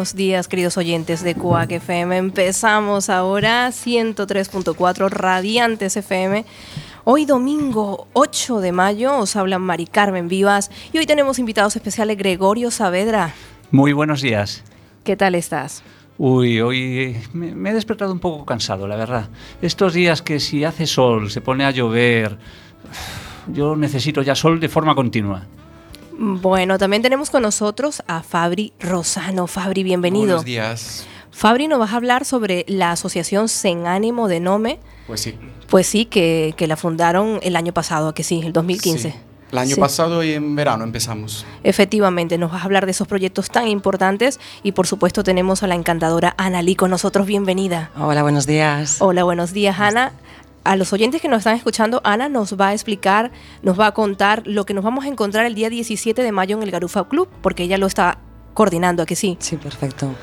[0.00, 2.16] buenos días, queridos oyentes de Cuac FM.
[2.16, 6.46] Empezamos ahora 103.4 Radiantes FM.
[7.04, 12.16] Hoy domingo 8 de mayo os habla Mari Carmen Vivas y hoy tenemos invitados especiales
[12.16, 13.34] Gregorio Saavedra.
[13.70, 14.64] Muy buenos días.
[15.04, 15.82] ¿Qué tal estás?
[16.16, 19.28] Uy, hoy me, me he despertado un poco cansado, la verdad.
[19.60, 22.38] Estos días que si hace sol, se pone a llover,
[23.52, 25.46] yo necesito ya sol de forma continua.
[26.22, 29.46] Bueno, también tenemos con nosotros a Fabri Rosano.
[29.46, 30.26] Fabri, bienvenido.
[30.26, 31.06] Buenos días.
[31.30, 34.80] Fabri nos vas a hablar sobre la asociación Sen Ánimo de Nome.
[35.06, 35.34] Pues sí.
[35.70, 39.12] Pues sí, que, que la fundaron el año pasado, que sí, el 2015.
[39.12, 39.16] Sí.
[39.50, 39.80] El año Sí.
[39.80, 41.46] pasado y en verano empezamos.
[41.64, 45.66] Efectivamente, nos vas a hablar de esos proyectos tan importantes y por supuesto tenemos a
[45.68, 47.26] la encantadora Ana Lee con nosotros.
[47.26, 47.90] Bienvenida.
[47.98, 48.98] Hola, buenos días.
[49.00, 50.12] Hola, buenos días Ana.
[50.62, 53.30] A los oyentes que nos están escuchando, Ana nos va a explicar,
[53.62, 56.56] nos va a contar lo que nos vamos a encontrar el día 17 de mayo
[56.56, 58.18] en el Garufa Club, porque ella lo está
[58.52, 59.36] coordinando, ¿a que sí?
[59.40, 60.14] Sí, perfecto.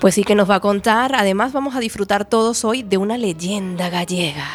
[0.00, 1.14] Pues sí que nos va a contar.
[1.14, 4.46] Además vamos a disfrutar todos hoy de una leyenda gallega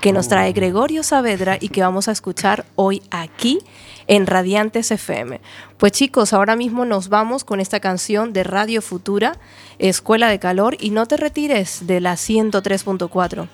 [0.00, 3.58] que nos trae Gregorio Saavedra y que vamos a escuchar hoy aquí
[4.06, 5.40] en Radiantes FM.
[5.76, 9.38] Pues chicos, ahora mismo nos vamos con esta canción de Radio Futura,
[9.78, 13.48] Escuela de Calor, y no te retires de la 103.4.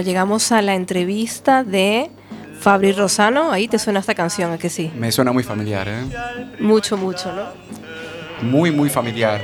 [0.00, 2.10] Bueno, llegamos a la entrevista de
[2.58, 4.90] Fabri Rosano, ahí te suena esta canción, ¿a que sí?
[4.96, 6.06] Me suena muy familiar, ¿eh?
[6.58, 7.42] Mucho, mucho, ¿no?
[8.40, 9.42] Muy, muy familiar.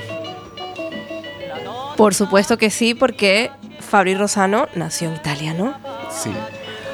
[1.99, 3.51] Por supuesto que sí, porque
[3.81, 5.75] Fabri Rosano nació en Italia, ¿no?
[6.11, 6.33] Sí,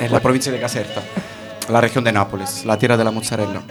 [0.01, 1.01] en la provincia de Caserta,
[1.69, 3.63] la región de Nápoles, la tierra de la mozzarella.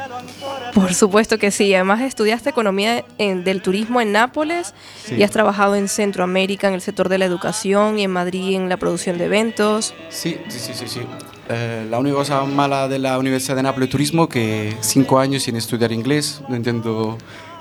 [0.73, 1.73] Por supuesto que sí.
[1.73, 4.73] Además estudiaste economía en- del turismo en Nápoles
[5.06, 5.15] Sí.
[5.15, 8.69] y has trabajado en Centroamérica en el sector de la educación y en Madrid en
[8.69, 9.94] la producción de eventos.
[10.09, 10.88] Sí, sí, sí, sí.
[10.88, 11.01] sí.
[11.50, 15.56] Eh, la única cosa mala de la Universidad de Nápoles Turismo que cinco años sin
[15.57, 17.17] estudiar inglés, no entiendo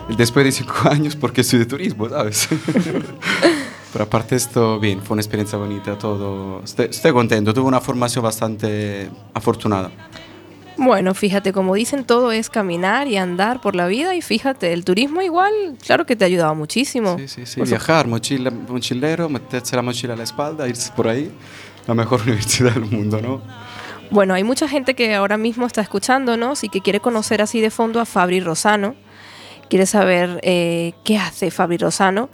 [0.09, 2.49] el después de cinco años porque estudié turismo, ¿sabes?
[3.93, 6.63] Pero aparte esto, bien, fue una experiencia bonita, todo.
[6.63, 9.91] Estoy, estoy contento, tuve una formación bastante afortunada.
[10.83, 14.83] Bueno, fíjate, como dicen, todo es caminar y andar por la vida y fíjate, el
[14.83, 15.53] turismo igual,
[15.85, 17.19] claro que te ha ayudado muchísimo.
[17.19, 17.61] Sí, sí, sí.
[17.61, 21.31] Por Viajar, mochila, mochilero, meterse la mochila a la espalda, irse por ahí.
[21.87, 23.43] La mejor universidad del mundo, ¿no?
[24.11, 27.71] Bueno, hay mucha gente que ahora mismo está escuchándonos y que quiere conocer así de
[27.71, 28.95] fondo a Fabri Rosano.
[29.69, 32.31] Quiere saber eh, qué hace Fabri Rosano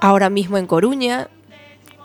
[0.00, 1.28] ahora mismo en Coruña.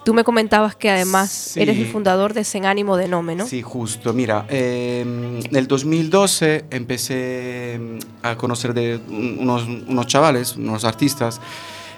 [0.08, 1.60] Tú me comentabas que además Sí.
[1.62, 3.46] eres el fundador de Sen Ánimo de Nome, ¿no?
[3.46, 4.14] Sí, justo.
[4.14, 5.02] Mira, eh,
[5.44, 11.42] en el 2012 empecé mm, a conocer de un- unos, unos chavales, unos artistas,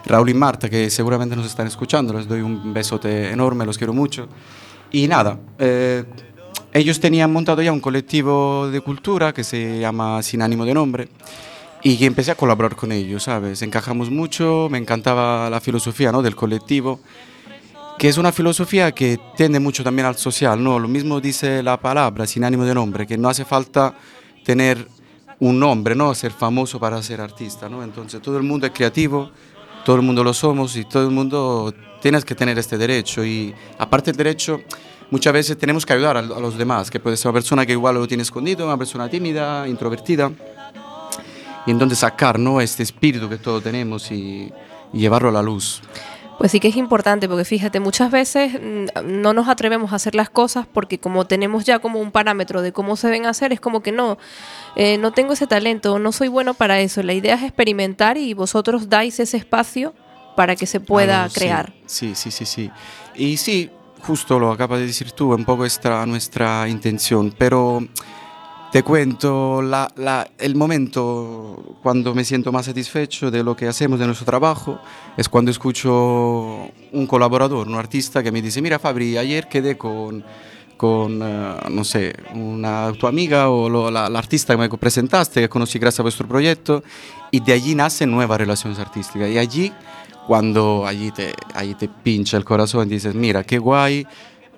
[0.07, 2.11] Raúl y Marta, que seguramente nos están escuchando.
[2.13, 4.27] Les doy un besote enorme, los quiero mucho.
[4.91, 6.03] Y nada, eh,
[6.73, 11.09] ellos tenían montado ya un colectivo de cultura que se llama Sin Ánimo de Nombre.
[11.83, 13.61] Y empecé a colaborar con ellos, ¿sabes?
[13.61, 16.23] Encajamos mucho, me encantaba la filosofía ¿no?
[16.23, 17.01] del colectivo
[17.99, 20.79] que es una filosofía que tiende mucho también al social, ¿no?
[20.79, 23.93] Lo mismo dice la palabra, sin ánimo de nombre, que no hace falta
[24.45, 24.87] tener
[25.39, 26.15] un nombre, ¿no?
[26.15, 27.83] Ser famoso para ser artista, ¿no?
[27.83, 29.29] Entonces todo el mundo es creativo,
[29.83, 33.53] todo el mundo lo somos y todo el mundo tienes que tener este derecho y
[33.77, 34.61] aparte del derecho,
[35.11, 37.95] muchas veces tenemos que ayudar a, los demás, que puede ser una persona que igual
[37.95, 40.31] lo tiene escondido, una persona tímida, introvertida,
[41.65, 42.61] y entonces sacar, ¿no?
[42.61, 44.53] Este espíritu que todos tenemos y
[44.93, 45.81] llevarlo a la luz.
[46.39, 50.15] Pues sí que es importante, porque fíjate, muchas veces mm, no nos atrevemos a hacer
[50.15, 53.59] las cosas porque como tenemos ya como un parámetro de cómo se deben hacer, es
[53.59, 54.17] como que no,
[54.77, 57.03] eh, no tengo ese talento, no soy bueno para eso.
[57.03, 59.93] La idea es experimentar y vosotros dais ese espacio
[60.37, 61.73] para que se pueda Claro, crear.
[61.85, 62.71] Sí, sí, sí, sí.
[63.15, 63.69] Y sí,
[64.01, 67.85] justo lo acabas de decir tú, un poco esta nuestra intención, pero
[68.71, 69.61] te cuento,
[70.37, 74.79] el momento cuando me siento más satisfecho de lo que hacemos, de nuestro trabajo,
[75.17, 75.91] es cuando escucho
[76.91, 80.23] un colaborador, un artista que me dice, mira Fabri, ayer quedé con,
[80.77, 85.41] con eh, no sé, una, tu amiga o lo- la, la artista que me presentaste,
[85.41, 86.83] que conocí gracias a vuestro proyecto,
[87.31, 89.29] y de allí nacen nuevas relaciones artísticas.
[89.31, 89.73] Y allí,
[90.27, 94.05] cuando allí te, allí te pincha el corazón y dices, mira, qué guay,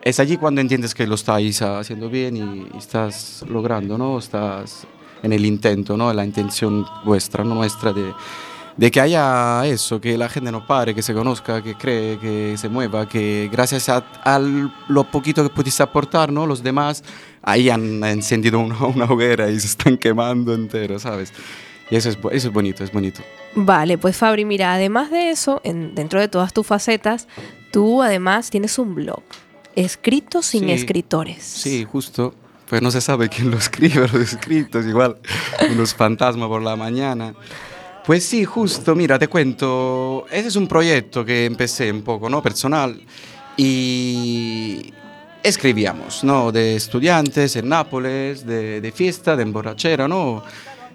[0.03, 4.17] es allí cuando entiendes que lo estáis haciendo bien y, estás logrando, ¿no?
[4.17, 4.85] Estás
[5.23, 6.11] en el intento, ¿no?
[6.13, 11.03] La intención vuestra, no nuestra, de, que haya eso, que la gente no pare, que
[11.03, 15.83] se conozca, que cree, que se mueva, que gracias a, a lo poquito que pudiste
[15.83, 16.47] aportar, ¿no?
[16.47, 17.03] Los demás
[17.43, 21.31] ahí han encendido una, hoguera y se están quemando entero, ¿sabes?
[21.91, 23.21] Y eso es, eso es bonito, es bonito.
[23.53, 27.27] Vale, pues Fabri, mira, además de eso, en- dentro de todas tus facetas,
[27.71, 29.21] tú además tienes un blog,
[29.75, 30.71] escrito sin Sí.
[30.71, 31.43] escritores.
[31.43, 32.33] Sí, justo.
[32.69, 35.17] Pues no se sabe quién lo escribe, los escritos, igual
[35.71, 37.33] unos fantasmas por la mañana.
[38.05, 42.41] Pues sí, justo, mira, te cuento, ese es un proyecto que empecé un poco, ¿no?
[42.41, 42.99] Personal
[43.57, 44.93] y
[45.43, 46.51] escribíamos, ¿no?
[46.51, 50.43] De estudiantes en Nápoles, de, de fiesta, de emborrachera, ¿no?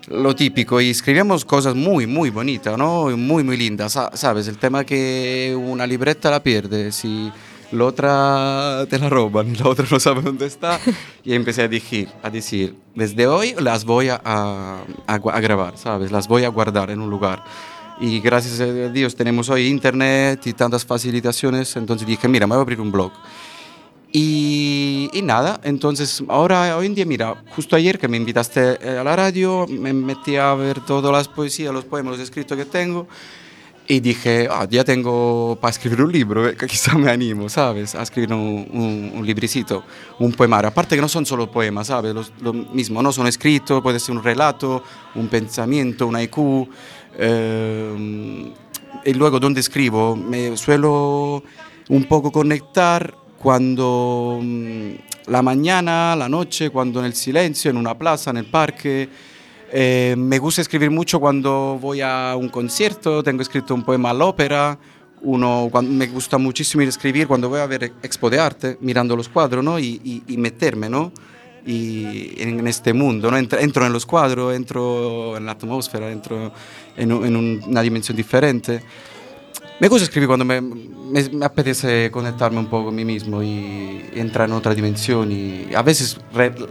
[0.08, 3.16] Lo típico, y escribíamos cosas muy, muy bonitas, ¿no?
[3.16, 4.46] Muy, muy lindas, sa- ¿sabes?
[4.48, 7.30] El tema que una libreta la pierdes y
[7.72, 10.78] la otra te la roban, la otra no sabe dónde está.
[11.24, 16.12] Y empecé a decir, a decir desde hoy las voy a, a, a grabar, ¿sabes?
[16.12, 17.42] Las voy a guardar en un lugar.
[17.98, 22.60] Y gracias a Dios tenemos hoy internet y tantas facilitaciones, entonces dije, mira, me voy
[22.60, 23.10] a abrir un blog.
[24.12, 28.98] Y, y nada, entonces ahora, hoy en día, mira, justo ayer que me invitaste eh,
[28.98, 32.64] a la radio, me metí a ver todas las poesías, los poemas, los escritos que
[32.64, 33.08] tengo
[33.88, 37.94] y dije, ah, ya tengo para escribir un libro, eh, que quizá me animo, ¿sabes?
[37.94, 39.84] A escribir un, un, un libricito,
[40.18, 40.68] un poemario.
[40.68, 42.12] Aparte que no son solo poemas, ¿sabes?
[42.14, 44.82] Los- lo mismo, no son escritos, puede ser un relato,
[45.14, 46.68] un pensamiento, un haiku.
[47.18, 48.52] eh,
[49.04, 51.42] y luego donde escribo, me suelo
[51.88, 54.90] un poco conectar cuando mm,
[55.28, 59.08] la mañana, la noche, cuando en el silencio, en una plaza, en el parque.
[59.72, 64.14] Eh, me gusta escribir mucho cuando voy a un concierto, tengo escrito un poema a
[64.14, 64.78] la ópera,
[65.22, 68.78] uno, cuando, me gusta muchísimo ir a escribir cuando voy a ver expo de arte,
[68.80, 69.78] mirando los cuadros, ¿no?
[69.78, 71.12] Y, y- y meterme, ¿no?
[71.68, 73.36] y en este mundo, ¿no?
[73.36, 76.52] Entro, entro en los cuadros, entro en la atmósfera, entro
[76.96, 78.82] en, en un- una dimensión diferente.
[79.78, 84.02] Me gusta escribir cuando me, me- me apetece conectarme un poco con mí mismo y
[84.14, 85.30] entrar en otra dimensión.
[85.30, 86.18] Y a veces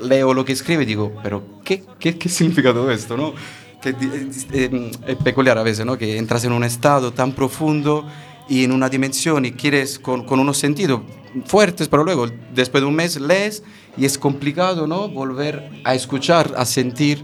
[0.04, 3.16] leo lo que escribe y digo, pero ¿qué, qué, qué significa todo esto?
[3.16, 3.34] ¿no?
[3.82, 5.98] Que es, eh, es peculiar a veces, ¿no?
[5.98, 8.06] que entras en un estado tan profundo
[8.50, 11.02] y en una dimensión y quieres con, con unos sentidos
[11.46, 13.62] fuertes, pero luego después de un mes lees
[13.98, 15.10] y es complicado ¿no?
[15.10, 17.24] volver a escuchar, a sentir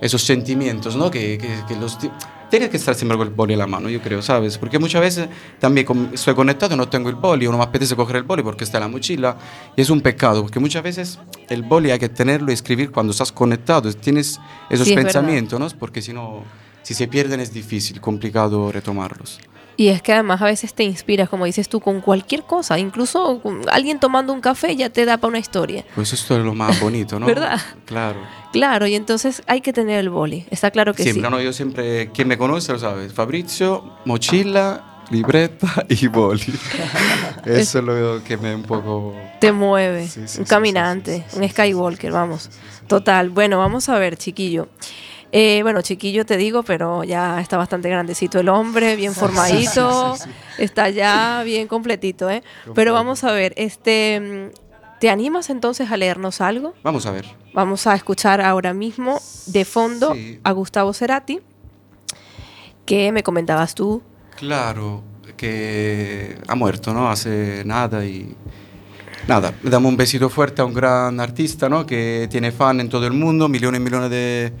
[0.00, 1.10] esos sentimientos, ¿no?
[1.10, 1.98] Que, que, que los...
[2.48, 4.56] ti- Tienes que estar siempre con el boli en la mano, yo creo, ¿sabes?
[4.58, 7.94] Porque muchas veces también estoy conectado y no tengo el boli, o no me apetece
[7.96, 9.36] coger el boli porque está en la mochila,
[9.76, 13.10] y es un pecado, porque muchas veces el boli hay que tenerlo y escribir cuando
[13.12, 15.68] estás conectado, tienes esos Sí, es pensamientos, ¿no?
[15.78, 16.42] Porque si no,
[16.82, 19.38] si se pierden es difícil, complicado retomarlos.
[19.76, 22.78] Y es que además a veces te inspiras, como dices tú, con cualquier cosa.
[22.78, 25.84] Incluso alguien tomando un café ya te da para una historia.
[25.94, 27.26] Pues esto es lo más bonito, ¿no?
[27.26, 27.60] ¿Verdad?
[27.84, 28.20] Claro.
[28.52, 30.46] Claro, y entonces hay que tener el boli.
[30.50, 31.30] Está claro que Siempre, sí.
[31.30, 31.40] ¿no?
[31.40, 36.42] Yo siempre, quien me conoce lo sabe, Fabrizio, mochila, libreta y boli.
[37.44, 39.14] Eso es lo que me un poco...
[39.40, 40.08] Te mueve.
[40.08, 42.50] Sí, sí, un caminante, sí, un Skywalker, vamos.
[42.86, 43.28] Total.
[43.28, 44.68] Bueno, vamos a ver, chiquillo.
[45.32, 50.16] Eh, bueno, chiquillo te digo, pero ya está bastante grandecito el hombre, bien formadito,
[50.58, 52.42] está ya bien completito, ¿eh?
[52.74, 54.50] Pero vamos a ver, este,
[55.00, 56.74] ¿te animas entonces a leernos algo?
[56.82, 57.26] Vamos a ver.
[57.52, 60.14] Vamos a escuchar ahora mismo de fondo
[60.44, 61.40] a Gustavo Cerati,
[62.84, 64.02] que me comentabas tú.
[64.36, 65.02] Claro,
[65.36, 67.10] que ha muerto, ¿no?
[67.10, 68.34] Hace nada y...
[69.26, 71.84] Nada, le damos un besito fuerte a un gran artista, ¿no?
[71.84, 74.52] Que tiene fan en todo el mundo, millones y millones de,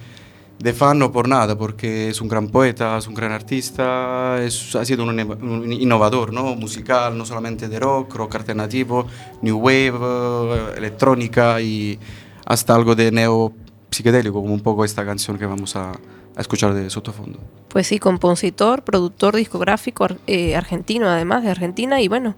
[0.58, 4.74] de fan, no por nada, porque es un gran poeta, es un gran artista, es-
[4.74, 6.54] ha sido un, un innovador, ¿no?
[6.56, 9.06] Musical, no solamente de rock, rock alternativo,
[9.42, 11.98] new wave, eh, electrónica y
[12.46, 13.52] hasta algo de neo
[13.90, 17.38] psicodélico, como un poco esta canción que vamos a, a escuchar de sottofondo.
[17.68, 22.34] Pues sí, compositor, productor discográfico ar- eh, argentino, además de Argentina, y bueno,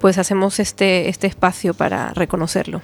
[0.00, 2.80] pues hacemos este, este espacio para reconocerlo.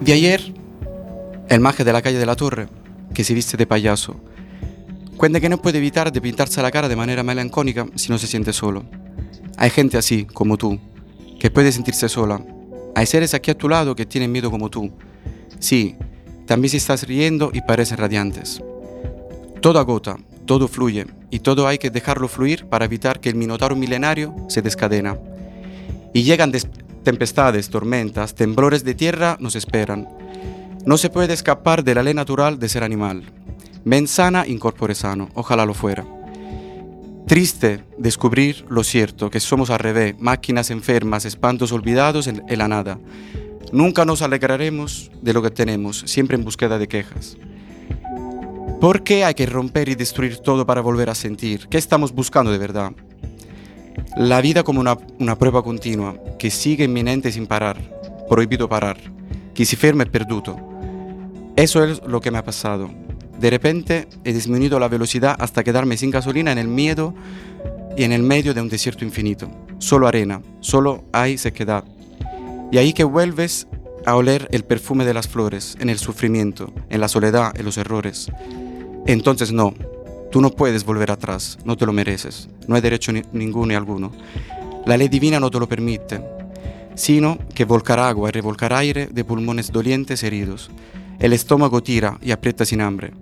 [0.00, 0.54] De ayer,
[1.48, 2.68] el maje de la calle de la Torre,
[3.14, 4.16] que se viste de payaso,
[5.16, 8.26] cuenta que no puede evitar de pintarse la cara de manera melancólica si no se
[8.26, 8.84] siente solo.
[9.56, 10.78] Hay gente así, como tú,
[11.40, 12.40] que puede sentirse sola.
[12.94, 14.90] Hay seres aquí a tu lado que tienen miedo como tú.
[15.58, 15.96] Sí,
[16.46, 18.62] también si estás riendo y parecen radiantes.
[19.60, 23.74] Todo agota, todo fluye, y todo hay que dejarlo fluir para evitar que el minotauro
[23.74, 25.18] milenario se descadena.
[26.14, 26.68] Y llegan des-
[27.02, 30.08] tempestades, tormentas, temblores de tierra nos esperan.
[30.88, 33.22] No se puede escapar de la ley natural de ser animal.
[33.84, 36.06] Men sana, incorpore sano, ojalá lo fuera.
[37.26, 42.98] Triste descubrir lo cierto, que somos al revés, máquinas enfermas, espantos olvidados en, la nada.
[43.70, 47.36] Nunca nos alegraremos de lo que tenemos, siempre en búsqueda de quejas.
[48.80, 51.68] ¿Por qué hay que romper y destruir todo para volver a sentir?
[51.68, 52.92] ¿Qué estamos buscando de verdad?
[54.16, 57.76] La vida como una, prueba continua, che sigue inminente sin parar,
[58.26, 58.96] prohibido parar.
[59.52, 60.67] Chi si ferma è perduto.
[61.58, 62.88] Eso es lo que me ha pasado.
[63.40, 67.16] De repente he disminuido la velocidad hasta quedarme sin gasolina en el miedo
[67.96, 69.50] y en el medio de un desierto infinito.
[69.78, 71.82] Solo arena, solo hay sequedad.
[72.70, 73.66] Y ahí que vuelves
[74.06, 77.76] a oler el perfume de las flores, en el sufrimiento, en la soledad, en los
[77.76, 78.30] errores.
[79.08, 79.74] Entonces no,
[80.30, 83.76] tú no puedes volver atrás, no te lo mereces, no hay derecho ni- ninguno y
[83.76, 84.12] alguno.
[84.86, 86.20] La ley divina no te lo permite,
[86.94, 90.70] sino que volcar agua y revolcar aire de pulmones dolientes heridos.
[91.20, 93.12] El estómago tira y aprieta sin hambre.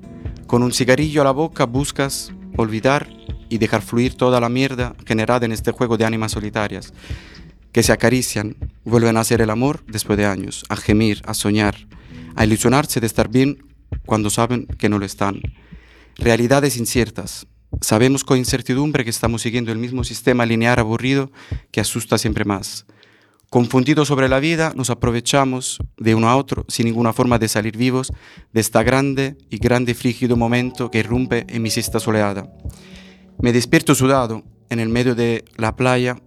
[0.47, 3.09] Con un cigarrillo a la boca buscas olvidar
[3.49, 6.93] y dejar fluir toda la mierda generada en este juego de ánimas solitarias,
[7.73, 11.75] que se acarician, vuelven a hacer el amor después de años, a gemir, a soñar,
[12.35, 13.65] a ilusionarse de estar bien
[14.05, 15.41] cuando saben que no lo están.
[16.17, 17.47] Realidades inciertas.
[17.81, 21.31] Sabemos con incertidumbre que estamos siguiendo el mismo sistema lineal aburrido
[21.71, 22.85] que asusta siempre más.
[23.57, 27.75] Confundidos sobre la vida, nos aprovechamos de uno a otro sin ninguna forma de salir
[27.75, 28.13] vivos
[28.53, 32.53] de esta grande y grande frígido momento que irrumpe en mi siesta soleada.
[33.41, 36.19] Me despierto sudado en el medio de la playa,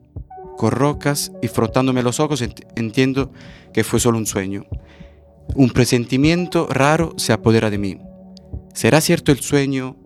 [0.58, 3.32] con rocas y frotándome los ojos ent- entiendo
[3.76, 4.66] que fue solo un sueño.
[5.54, 8.00] Un presentimiento raro se apodera de mí.
[8.74, 9.98] ¿Será cierto el sueño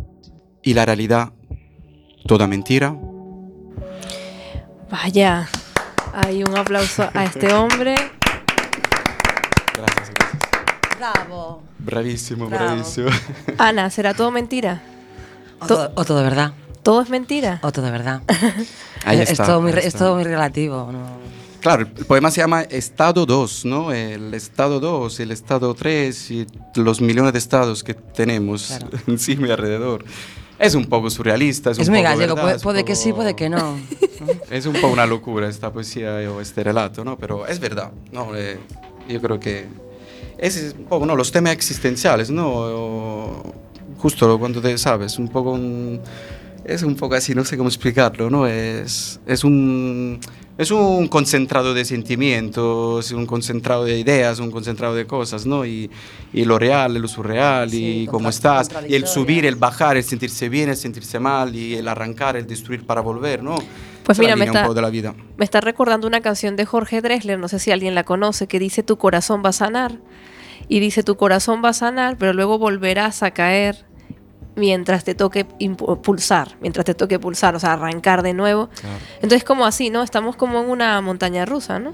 [0.62, 1.32] y la realidad
[2.28, 3.00] toda mentira?
[4.92, 5.48] Vaya,
[6.14, 7.96] hay un aplauso a este hombre.
[9.76, 10.42] Gracias, gracias.
[10.98, 11.64] Bravo.
[11.80, 12.66] Bravísimo, Bravo.
[12.66, 13.10] bravísimo.
[13.58, 14.82] Ana, ¿será todo mentira?
[15.60, 16.54] O To- todo, o todo de verdad.
[16.84, 17.60] ¿Todo es mentira?
[17.64, 18.22] O todo de verdad.
[19.06, 20.90] Ahí es, está, todo muy, es todo muy relativo.
[20.92, 21.00] ¿no?
[21.62, 23.92] Claro, el poema se llama Estado 2, ¿no?
[23.94, 28.90] El Estado 2, el Estado 3 y los millones de estados que tenemos Claro.
[29.08, 30.04] encima y alrededor.
[30.66, 33.36] Es un poco surrealista, es, Es un muy poco gallego, verdad, puede, que sí, puede
[33.36, 33.78] que no.
[34.50, 37.18] Es un poco una locura esta poesía o este relato, ¿no?
[37.18, 38.36] Pero es verdad, ¿no?
[38.36, 38.58] Eh,
[39.10, 39.66] yo creo que
[40.38, 41.16] es un poco, ¿no?
[41.16, 42.48] Los temas existenciales, ¿no?
[42.50, 43.54] O-
[43.98, 46.00] justo cuando te sabes, un poco un-
[46.66, 48.48] es un poco así, no sé cómo explicarlo, ¿no?
[48.48, 50.20] Es, es un
[50.56, 55.66] es un concentrado de sentimientos, un concentrado de ideas, un concentrado de cosas, ¿no?
[55.66, 55.90] Y,
[56.32, 60.04] y lo real, lo surreal, Sí, y cómo estás, y el subir, el bajar, el
[60.04, 63.56] sentirse bien, el sentirse mal, y el arrancar, el destruir para volver, ¿no?
[64.04, 65.16] Pues mira, me está- un poco de la vida.
[65.38, 68.60] Me está recordando una canción de Jorge Drexler, no sé si alguien la conoce, que
[68.60, 69.98] dice tu corazón va a sanar.
[70.70, 73.86] Y dice tu corazón va a sanar, pero luego volverás a caer
[74.56, 78.70] mientras te toque pulsar, mientras te toque pulsar, o sea, arrancar de nuevo.
[79.16, 80.04] Entonces como así, ¿no?
[80.04, 81.94] Estamos como en una montaña rusa, ¿no?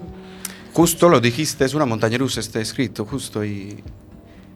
[0.74, 3.84] Justo lo dijiste, es una montaña rusa este escrito, justo, y,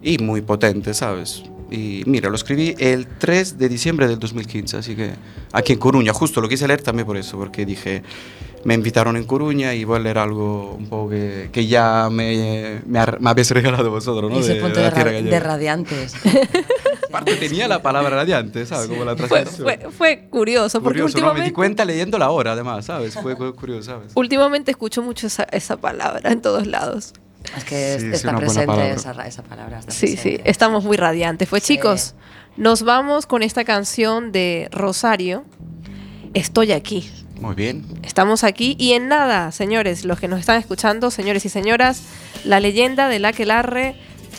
[0.02, 1.44] y muy potente, ¿sabes?
[1.72, 5.12] Y mira, lo escribí el 3 de diciembre del 2015, así que
[5.54, 8.04] aquí en Coruña, justo lo quise leer también por eso, porque dije,
[8.64, 12.80] me invitaron en Coruña y voy a leer algo un poco que, que ya me,
[12.86, 14.38] me, me habéis regalado vosotros, ¿no?
[14.38, 16.16] Y ese punto de, la ra- de radiantes.
[17.14, 18.88] Aparte tenía la palabra radiante, ¿sabes?
[18.90, 21.26] Como la Fue, fue, fue curioso, porque Curioso, ¿no?
[21.26, 23.14] Me di últimamente, cuenta leyéndola ahora, además, ¿sabes?
[23.14, 24.12] Fue cu- curioso, ¿sabes?
[24.16, 27.14] últimamente escucho mucho esa, esa palabra en todos lados.
[27.58, 28.94] Es que Sí, sí, está buena presente palabra.
[28.94, 29.80] esa, ra- esa palabra.
[29.80, 31.48] está Sí, sí, estamos muy radiantes.
[31.50, 31.76] Pues Sí.
[31.76, 32.16] chicos,
[32.58, 35.44] nos vamos con esta canción de Rosario,
[36.34, 37.12] Estoy aquí.
[37.40, 37.86] Muy bien.
[38.02, 42.02] Estamos aquí y en nada, señores, los que nos están escuchando, señores y señoras,
[42.44, 43.96] la leyenda del Aquelarre,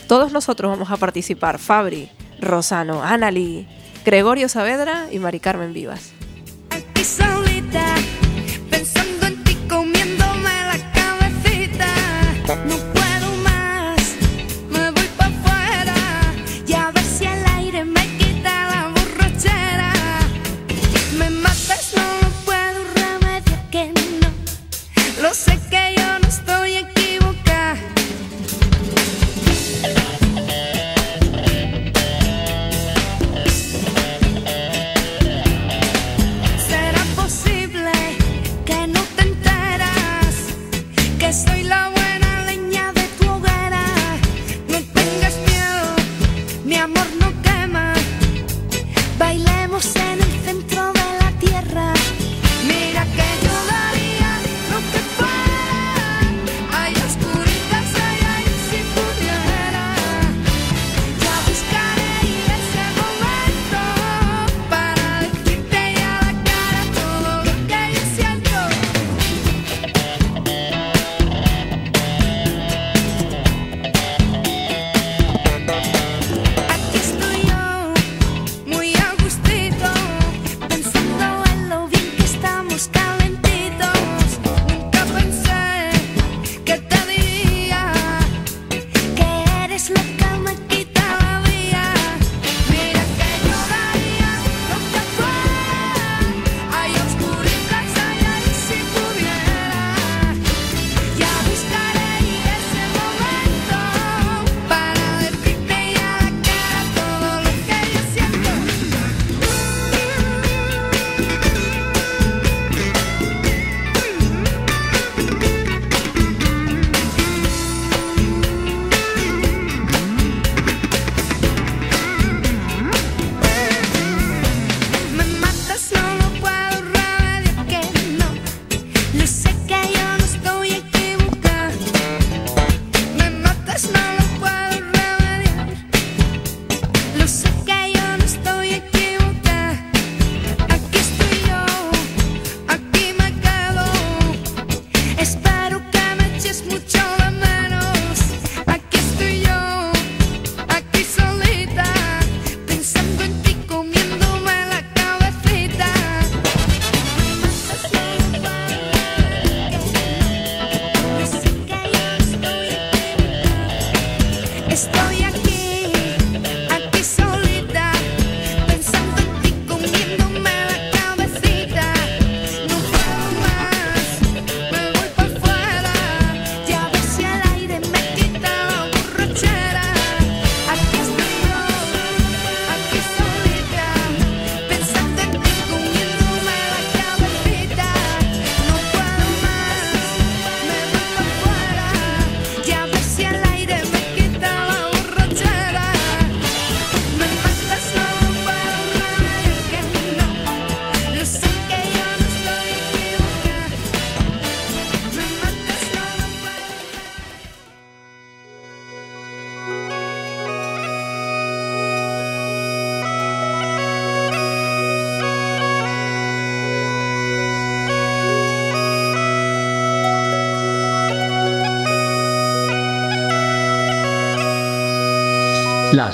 [0.07, 1.57] todos nosotros vamos a participar.
[1.57, 3.67] Fabri, Rosano, Anali,
[4.05, 6.11] Gregorio Saavedra y Mari Carmen Vivas.
[6.69, 7.95] Aquí solita,
[8.69, 11.87] pensando en ti, comiéndome la cabecita.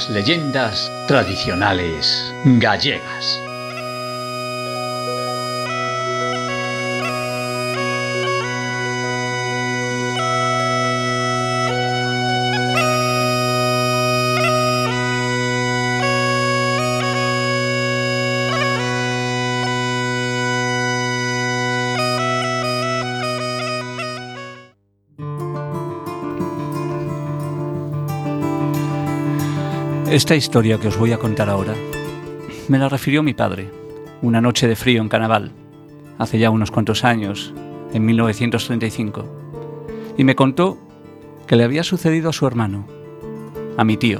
[0.09, 3.40] Leyendas tradicionales gallegas.
[30.11, 31.73] Esta historia que os voy a contar ahora
[32.67, 33.71] me la refirió mi padre,
[34.21, 35.53] una noche de frío en Canaval,
[36.17, 37.53] hace ya unos cuantos años,
[37.93, 40.77] en 1935, y me contó
[41.47, 42.85] que le había sucedido a su hermano,
[43.77, 44.19] a mi tío.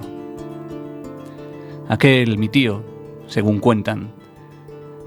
[1.90, 2.86] Aquel, mi tío,
[3.28, 4.14] según cuentan,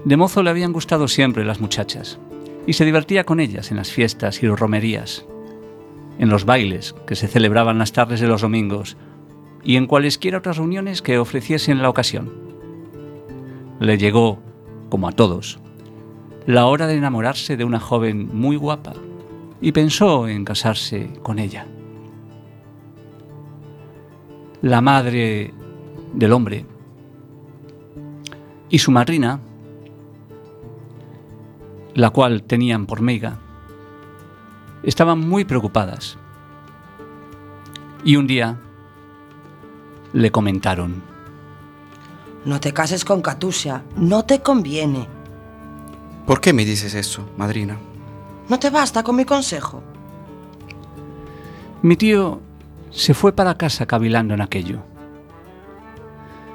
[0.03, 2.19] de mozo le habían gustado siempre las muchachas,
[2.67, 5.25] y se divertía con ellas en las fiestas y romerías,
[6.19, 8.97] en los bailes que se celebraban las tardes de los domingos,
[9.65, 12.31] y en cualesquiera otras reuniones que ofreciesen la ocasión.
[13.79, 14.39] Le llegó,
[14.89, 15.59] como a todos,
[16.45, 18.93] la hora de enamorarse de una joven muy guapa
[19.59, 21.65] y pensó en casarse con ella.
[24.61, 25.51] La madre
[26.13, 26.65] del hombre
[28.69, 29.39] y su madrina,
[31.95, 33.39] la cual tenían por meiga,
[34.83, 36.17] estaban muy preocupadas.
[38.03, 38.59] Y un día
[40.15, 41.03] le comentaron.
[42.45, 45.09] No te cases con Katusha, no te conviene.
[46.25, 47.77] ¿Por qué me dices eso, madrina?
[48.47, 49.83] ¿No te basta con mi consejo?
[51.81, 52.39] Mi tío
[52.91, 54.79] se fue para casa cavilando en aquello.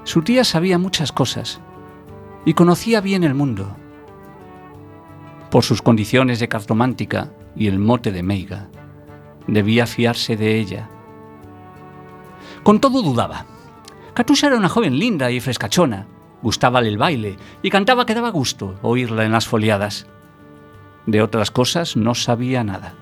[0.05, 1.61] Su tía sabía muchas cosas
[2.47, 3.77] y conocía bien el mundo.
[5.51, 8.69] Por sus condiciones de cartomántica y el mote de meiga,
[9.47, 10.89] debía fiarse de ella.
[12.63, 13.50] Con todo dudaba.
[14.15, 16.07] Katusha era una joven linda y frescachona.
[16.43, 20.07] Gustábale el baile y cantaba que daba gusto oírla en las foliadas.
[21.07, 22.95] De otras cosas no sabía nada.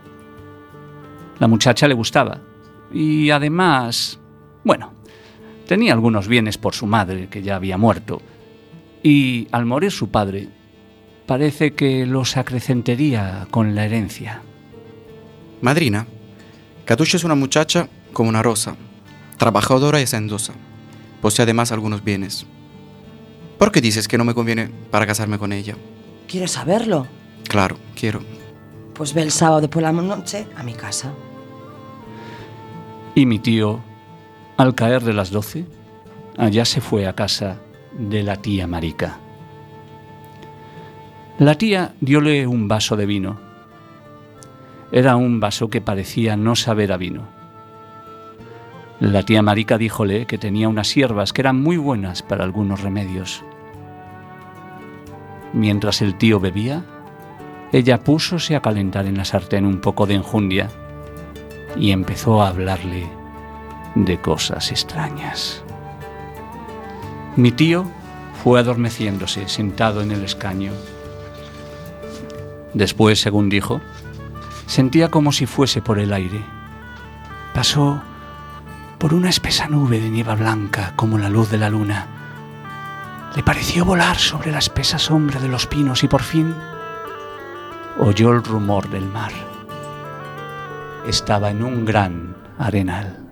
[1.39, 2.41] La muchacha le gustaba
[2.93, 4.19] y además,
[4.65, 4.93] bueno,
[5.67, 8.21] tenía algunos bienes por su madre que ya había muerto
[9.03, 10.49] y al morir su padre
[11.27, 14.43] parece que los acrecentaría con la herencia.
[15.61, 16.07] Madrina,
[16.87, 18.77] Katusha es una muchacha como una rosa,
[19.37, 20.55] trabajadora y hacendosa.
[21.21, 22.47] Posee además algunos bienes.
[23.59, 25.77] ¿Por qué dices que no me conviene para casarme con ella?
[26.29, 27.07] ¿Quieres saberlo?
[27.49, 28.21] Claro, quiero.
[28.95, 31.13] Pues ve el sábado de la noche a mi casa.
[33.15, 33.81] Y mi tío,
[34.57, 35.67] al caer de las doce,
[36.37, 37.59] allá se fue a casa
[37.99, 39.19] de la tía Marica.
[41.39, 43.41] La tía diole un vaso de vino.
[44.93, 47.38] Era un vaso que parecía no saber a vino.
[49.01, 53.45] La tía Marica díjole que tenía unas hierbas que eran muy buenas para algunos remedios.
[55.53, 56.85] Mientras el tío bebía,
[57.71, 60.69] ella púsose a calentar en la sartén un poco de enjundia
[61.77, 63.07] y empezó a hablarle
[63.95, 65.63] de cosas extrañas.
[67.37, 67.85] Mi tío
[68.43, 70.73] fue adormeciéndose sentado en el escaño.
[72.75, 73.81] Después, según dijo,
[74.67, 76.41] sentía como si fuese por el aire.
[77.55, 78.03] Pasó
[78.99, 82.07] por una espesa nube de nieve blanca como la luz de la luna.
[83.37, 86.53] Le pareció volar sobre la espesa sombra de los pinos y por fin
[88.01, 89.31] oyó el rumor del mar.
[91.07, 93.25] Estaba en un gran arenal.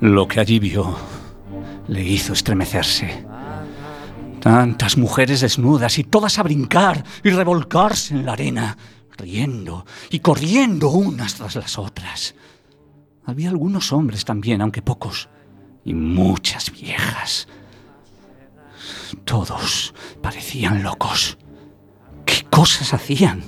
[0.00, 0.96] Lo que allí vio
[1.86, 3.31] le hizo estremecerse.
[4.42, 8.76] Tantas mujeres desnudas y todas a brincar y revolcarse en la arena,
[9.16, 12.34] riendo y corriendo unas tras las otras.
[13.24, 15.28] Había algunos hombres también, aunque pocos,
[15.84, 17.46] y muchas viejas.
[19.24, 21.38] Todos parecían locos.
[22.26, 23.44] ¿Qué cosas hacían?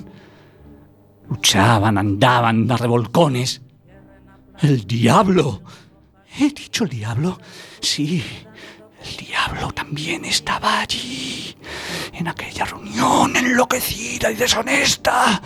[1.27, 3.61] Luchaban, andaban a revolcones.
[4.61, 5.61] ¡El diablo!
[6.39, 7.37] ¿He dicho el diablo?
[7.81, 8.23] Sí,
[9.07, 11.55] el diablo también estaba allí,
[12.13, 15.41] en aquella reunión enloquecida y deshonesta.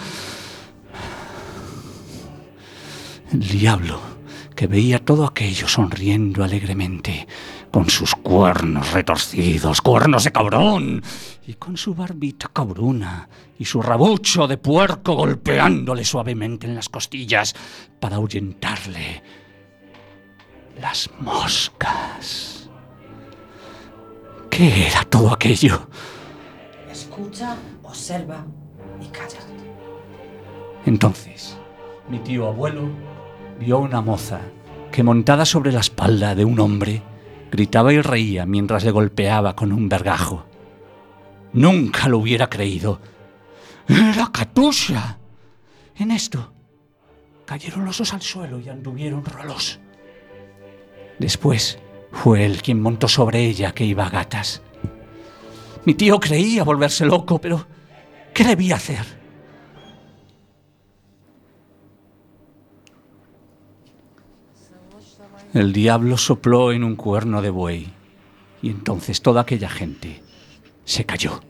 [3.32, 4.00] El diablo
[4.56, 7.28] que veía todo aquello sonriendo alegremente,
[7.72, 11.04] con sus cuernos retorcidos, cuernos de cabrón,
[11.46, 17.56] y con su barbita cabruna y su rabucho de puerco golpeándole suavemente en las costillas
[18.00, 19.24] para ahuyentarle
[20.80, 22.59] las moscas.
[24.50, 25.88] ¿Qué era todo aquello?
[26.92, 28.46] Escucha Observa
[29.02, 29.40] y calla.
[30.86, 31.58] Entonces,
[32.08, 32.90] mi tío abuelo
[33.60, 34.42] vio una moza
[34.92, 37.02] que montada sobre la espalda de un hombre
[37.52, 40.46] gritaba y reía mientras le golpeaba con un vergajo.
[41.54, 43.00] Nunca lo hubiera creído.
[43.88, 45.18] ¡Era Katusha!
[45.96, 46.54] En esto,
[47.46, 49.80] cayeron los dos al suelo y anduvieron rolos.
[51.18, 51.80] Después,
[52.12, 54.62] fue él quien montó sobre ella que iba a gatas.
[55.86, 57.66] Mi tío creía volverse loco, pero
[58.34, 59.20] ¿qué debía hacer?
[65.54, 67.92] El diablo sopló en un cuerno de buey
[68.62, 70.22] y entonces toda aquella gente
[70.84, 71.42] se cayó.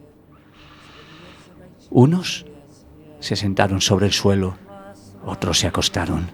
[1.89, 2.45] Unos
[3.19, 4.57] se sentaron sobre el suelo,
[5.25, 6.31] otros se acostaron.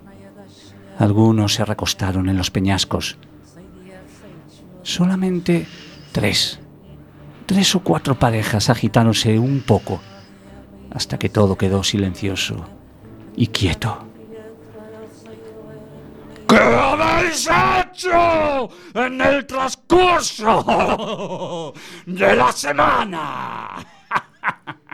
[1.00, 3.18] Algunos se recostaron en los peñascos.
[4.86, 5.66] Solamente
[6.12, 6.60] tres,
[7.48, 10.00] tres o cuatro parejas agitáronse un poco
[10.92, 12.70] hasta que todo quedó silencioso
[13.36, 14.06] y quieto.
[16.48, 20.54] ¿Qué habéis hecho en el transcurso
[22.06, 23.84] de la semana?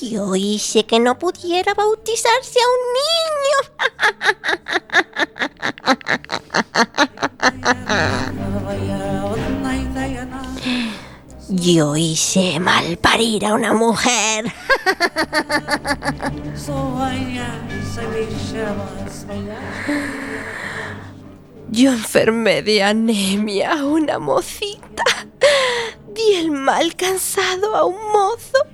[0.00, 3.58] Yo hice que no pudiera bautizarse a un niño.
[11.48, 14.52] Yo hice mal parir a una mujer.
[21.70, 25.04] Yo enfermé de anemia a una mocita.
[26.08, 28.71] Di el mal cansado a un mozo.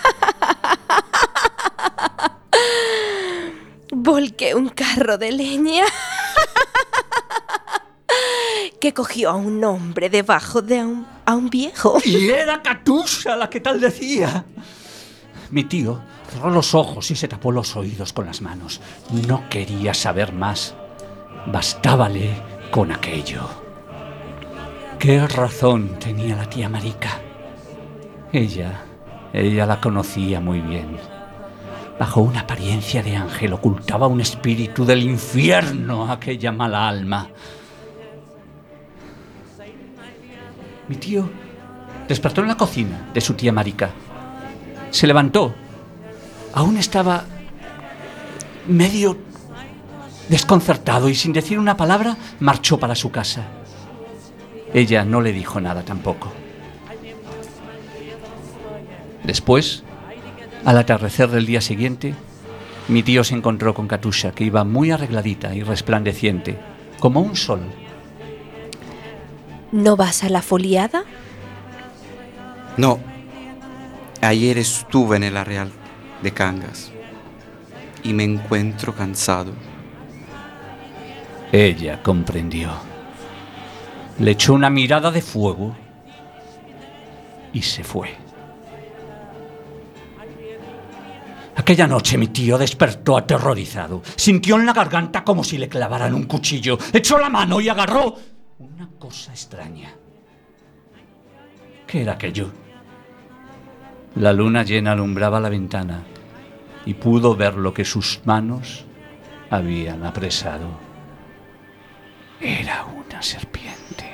[3.92, 5.84] Volqué un carro de leña
[8.80, 11.98] que cogió a un hombre debajo de un, a un viejo.
[12.04, 14.44] Y era Katusha la que tal decía.
[15.50, 18.80] Mi tío cerró los ojos y se tapó los oídos con las manos.
[19.26, 20.74] No quería saber más.
[21.46, 23.48] Bastábale con aquello.
[24.98, 27.20] ¿Qué razón tenía la tía Marica?
[28.32, 28.84] Ella,
[29.32, 30.96] ella la conocía muy bien.
[31.98, 37.28] Bajo una apariencia de ángel ocultaba un espíritu del infierno aquella mala alma.
[40.88, 41.28] Mi tío
[42.08, 43.90] despertó en la cocina de su tía Marica.
[44.90, 45.54] Se levantó.
[46.54, 47.24] Aún estaba
[48.66, 49.16] medio
[50.28, 53.44] desconcertado y sin decir una palabra marchó para su casa.
[54.72, 56.32] Ella no le dijo nada tampoco.
[59.30, 59.84] Después,
[60.64, 62.16] al atardecer del día siguiente,
[62.88, 66.58] mi tío se encontró con Katusha, que iba muy arregladita y resplandeciente,
[66.98, 67.60] como un sol.
[69.70, 71.04] ¿No vas a la foliada?
[72.76, 72.98] No.
[74.20, 75.70] Ayer estuve en el Real
[76.24, 76.90] de Cangas
[78.02, 79.52] y me encuentro cansado.
[81.52, 82.72] Ella comprendió.
[84.18, 85.76] Le echó una mirada de fuego
[87.52, 88.19] y se fue.
[91.56, 94.02] Aquella noche mi tío despertó aterrorizado.
[94.16, 96.78] Sintió en la garganta como si le clavaran un cuchillo.
[96.92, 98.14] Echó la mano y agarró
[98.58, 99.92] una cosa extraña.
[101.86, 102.50] ¿Qué era aquello?
[104.16, 106.02] La luna llena alumbraba la ventana
[106.86, 108.84] y pudo ver lo que sus manos
[109.50, 110.68] habían apresado.
[112.40, 114.10] Era una serpiente.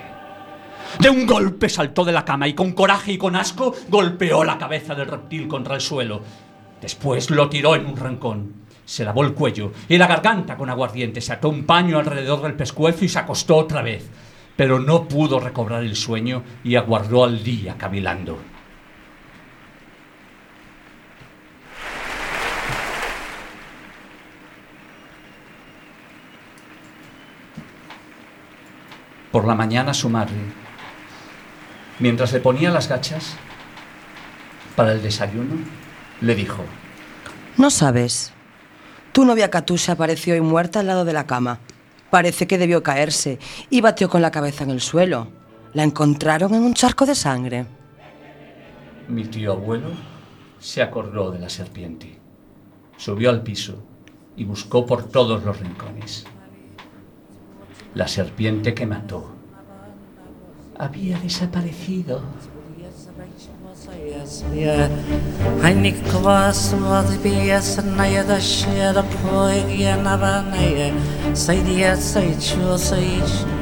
[0.99, 4.59] De un golpe saltó de la cama y con coraje y con asco golpeó la
[4.59, 6.22] cabeza del reptil contra el suelo.
[6.87, 8.53] Después lo tiró en un rincón.
[8.85, 12.55] Se lavó el cuello y la garganta con aguardiente, se ató un paño alrededor del
[12.55, 14.09] pescuezo y se acostó otra vez.
[14.55, 18.38] Pero no pudo recobrar el sueño y aguardó al día cavilando.
[29.33, 30.37] Por la mañana su madre,
[31.99, 33.37] mientras le ponía las gachas
[34.77, 35.57] para el desayuno,
[36.20, 36.62] le dijo,
[37.57, 38.33] No sabes.
[39.12, 41.61] Tu novia Katusha apareció hoy muerta al lado de la cama.
[42.11, 43.38] Parece que debió caerse
[43.70, 45.29] y batió con la cabeza en el suelo.
[45.72, 47.66] La encontraron en un charco de sangre.
[49.09, 49.90] Mi tío abuelo
[50.59, 52.18] se acordó de la serpiente.
[52.96, 53.83] Subió al piso
[54.37, 56.26] y buscó por todos los rincones.
[57.94, 59.31] La serpiente que mató
[60.79, 62.20] había desaparecido.
[64.16, 64.88] Hasbiya
[65.62, 70.57] Hainik kvas vadbiya sanaya dashya rapoya gyanavana
[71.37, 73.56] Saidiya saichu saichu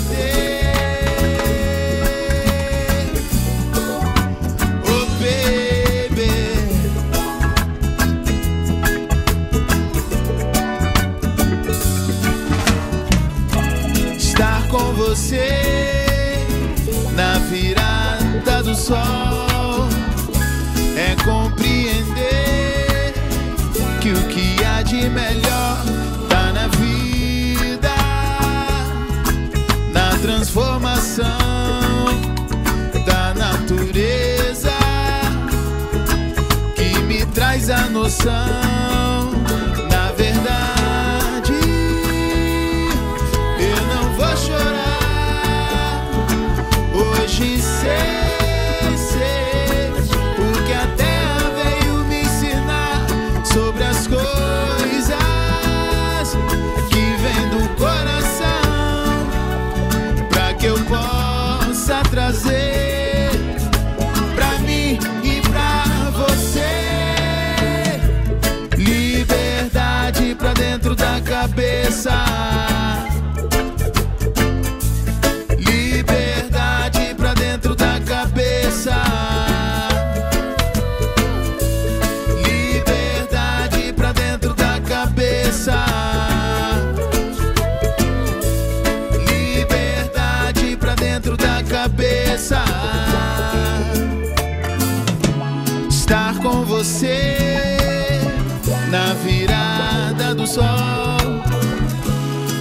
[0.00, 0.59] prazer.
[38.10, 38.89] sun.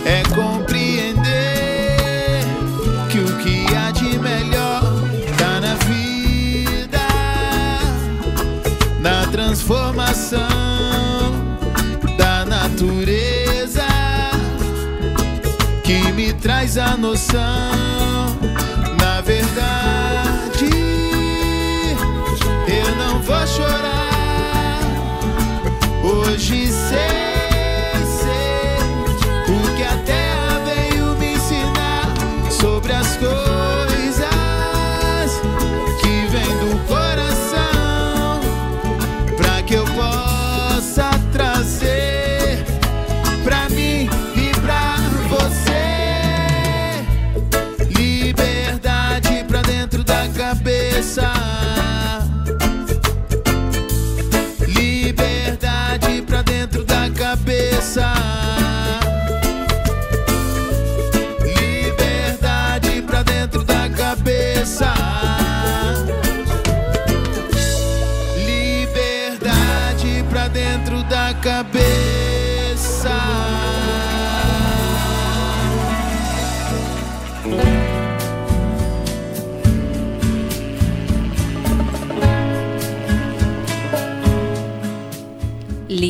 [0.10, 1.22] É compreender
[3.12, 4.82] que o que há de melhor
[5.38, 7.00] tá na vida,
[9.00, 10.40] na transformação
[12.18, 13.86] da natureza
[15.84, 17.70] que me traz a noção.
[19.00, 20.09] Na verdade,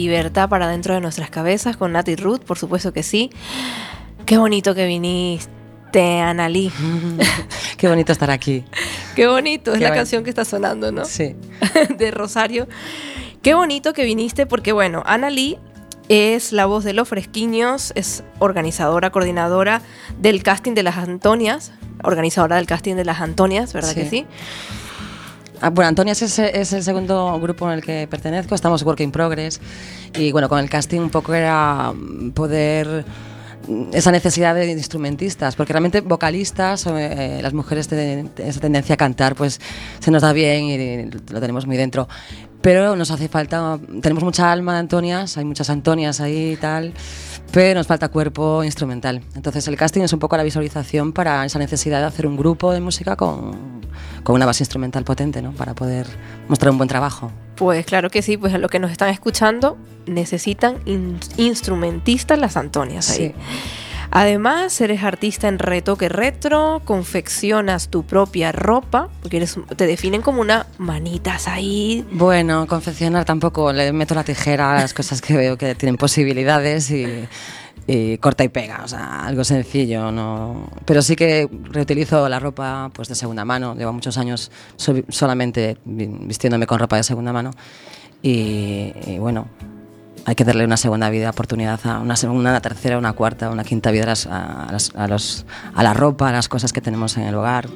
[0.10, 3.30] Libertad para dentro de nuestras cabezas con Nati Ruth, por supuesto que sí.
[4.26, 6.72] Qué bonito que viniste, Analí.
[7.78, 8.64] Qué bonito estar aquí.
[9.16, 10.00] Qué bonito, es Qué la bueno.
[10.02, 11.06] canción que está sonando, ¿no?
[11.06, 11.36] Sí.
[11.98, 12.68] de Rosario.
[13.42, 15.58] Qué bonito que viniste porque, bueno, Ana Lee
[16.10, 19.82] es la voz de Los Fresquiños, es organizadora, coordinadora
[20.20, 21.72] del casting de las Antonias,
[22.04, 23.96] organizadora del casting de las Antonias, ¿verdad Sí.
[23.96, 24.26] que sí?
[25.62, 29.12] Ah, bueno, Antonia es, es el segundo grupo en el que pertenezco, estamos Work in
[29.12, 29.60] Progress.
[30.18, 33.04] Y bueno, con el casting un poco era mm, poder
[33.68, 38.98] mm, esa necesidad de instrumentistas, porque realmente vocalistas, eh, las mujeres tienen esa tendencia a
[38.98, 39.60] cantar, pues
[40.00, 42.08] se nos da bien y lo tenemos muy dentro.
[42.62, 46.94] Pero nos hace falta, tenemos mucha alma de Antonias, hay muchas Antonias ahí y tal,
[47.52, 49.22] pero nos falta cuerpo instrumental.
[49.36, 52.72] Entonces el casting es un poco la visualización para esa necesidad de hacer un grupo
[52.72, 53.82] de música con,
[54.24, 55.52] con una base instrumental potente, ¿no?
[55.54, 56.06] Para poder
[56.48, 57.32] mostrar un buen trabajo.
[57.56, 62.56] Pues claro que sí, pues a lo que nos están escuchando necesitan in- instrumentistas las
[62.56, 63.18] Antonias ahí.
[63.18, 63.34] Sí.
[64.12, 70.42] Además, eres artista en retoque retro, confeccionas tu propia ropa, porque eres, te definen como
[70.42, 72.06] una manitas ahí.
[72.12, 76.90] Bueno, confeccionar tampoco, le meto la tijera a las cosas que veo que tienen posibilidades
[76.90, 77.06] y,
[77.86, 80.70] y corta y pega, o sea, algo sencillo, no.
[80.86, 85.78] Pero sí que reutilizo la ropa pues de segunda mano, llevo muchos años so- solamente
[85.86, 87.52] vi- vistiéndome con ropa de segunda mano
[88.24, 89.48] y, y bueno,
[90.26, 93.64] hay que darle una segunda vida, oportunidad a una segunda, una tercera, una cuarta, una
[93.64, 97.18] quinta vida a, las- a a los, a la ropa, a las cosas que tenemos
[97.18, 97.68] en el hogar.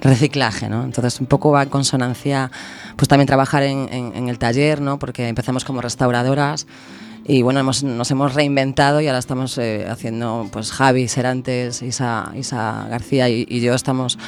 [0.00, 0.84] reciclaje, ¿no?
[0.84, 2.50] Entonces un poco va en consonancia,
[2.96, 4.98] pues también trabajar en, en- en el taller, ¿no?
[4.98, 6.66] Porque empezamos como restauradoras
[7.24, 12.32] y bueno, hemos- nos hemos reinventado y ahora estamos eh, haciendo, pues Javi, Serantes, Isa,
[12.36, 14.18] Isa García y, y yo estamos,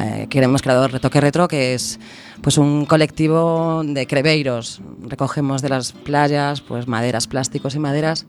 [0.00, 2.00] eh, que hemos creado Retoque Retro, que es
[2.42, 4.80] pues un colectivo de creveiros.
[5.06, 8.26] Recogemos de las playas, pues maderas, plásticos y maderas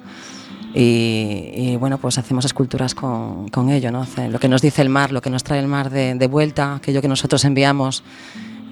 [0.74, 4.06] y, y, bueno, pues hacemos esculturas con, con ello, ¿no?
[4.30, 6.76] Lo que nos dice el mar, lo que nos trae el mar de, de vuelta,
[6.76, 8.04] aquello que nosotros enviamos,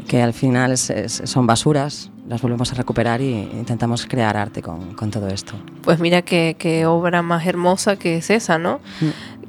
[0.07, 4.61] que al final es- es- son basuras, las volvemos a recuperar y intentamos crear arte
[4.61, 5.53] con, con todo esto.
[5.83, 8.79] Pues mira qué, qué obra más hermosa que es esa, ¿no?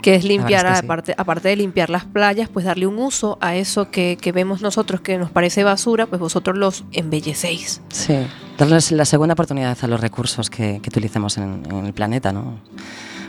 [0.03, 0.85] Que es limpiar, es que sí.
[0.85, 4.63] aparte, aparte de limpiar las playas, pues darle un uso a eso que, que vemos
[4.63, 7.83] nosotros que nos parece basura, pues vosotros los embellecéis.
[7.91, 8.17] Sí,
[8.59, 12.59] darles la segunda oportunidad a los recursos que, que utilicemos en, en el planeta, ¿no?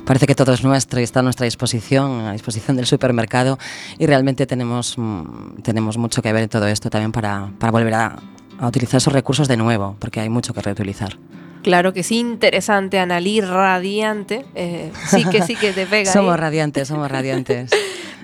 [0.05, 3.59] Parece que todo es nuestro y está a nuestra disposición, a disposición del supermercado
[3.99, 7.93] y realmente tenemos, mm, tenemos mucho que ver en todo esto también para, para volver
[7.93, 8.15] a,
[8.59, 11.17] a utilizar esos recursos de nuevo, porque hay mucho que reutilizar.
[11.63, 14.45] Claro que sí, interesante, Analí, radiante.
[14.55, 16.11] eh, sí que sí que te pega.
[16.13, 16.39] somos ahí.
[16.39, 17.71] radiantes, somos radiantes.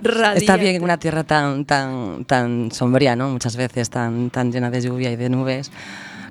[0.01, 0.39] Radiante.
[0.39, 3.29] Está bien en una tierra tan, tan, tan sombría, ¿no?
[3.29, 5.71] Muchas veces tan, tan llena de lluvia y de nubes,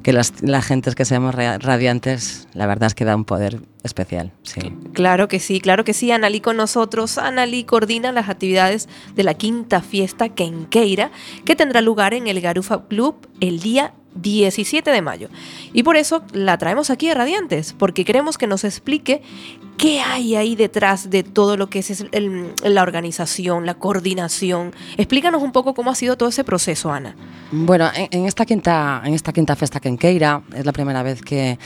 [0.02, 3.60] que las, la gente que seamos ra- radiantes, la verdad es que da un poder
[3.82, 4.60] especial, sí.
[4.92, 6.12] Claro que sí, claro que sí.
[6.12, 7.18] Analí con nosotros.
[7.18, 11.10] Analí coordina las actividades de la quinta fiesta Quenqueira,
[11.44, 15.28] que tendrá lugar en el Garufa Club el día 17 de mayo.
[15.72, 19.22] Y por eso la traemos aquí a Radiantes, porque queremos que nos explique
[19.76, 22.06] qué hay ahí detrás de todo lo que es
[22.62, 24.72] la organización, la coordinación.
[24.96, 27.14] Explícanos un poco cómo ha sido todo ese proceso, Ana.
[27.52, 31.58] Bueno, en, en esta quinta, en esta quinta festa Quenqueira es la primera vez que,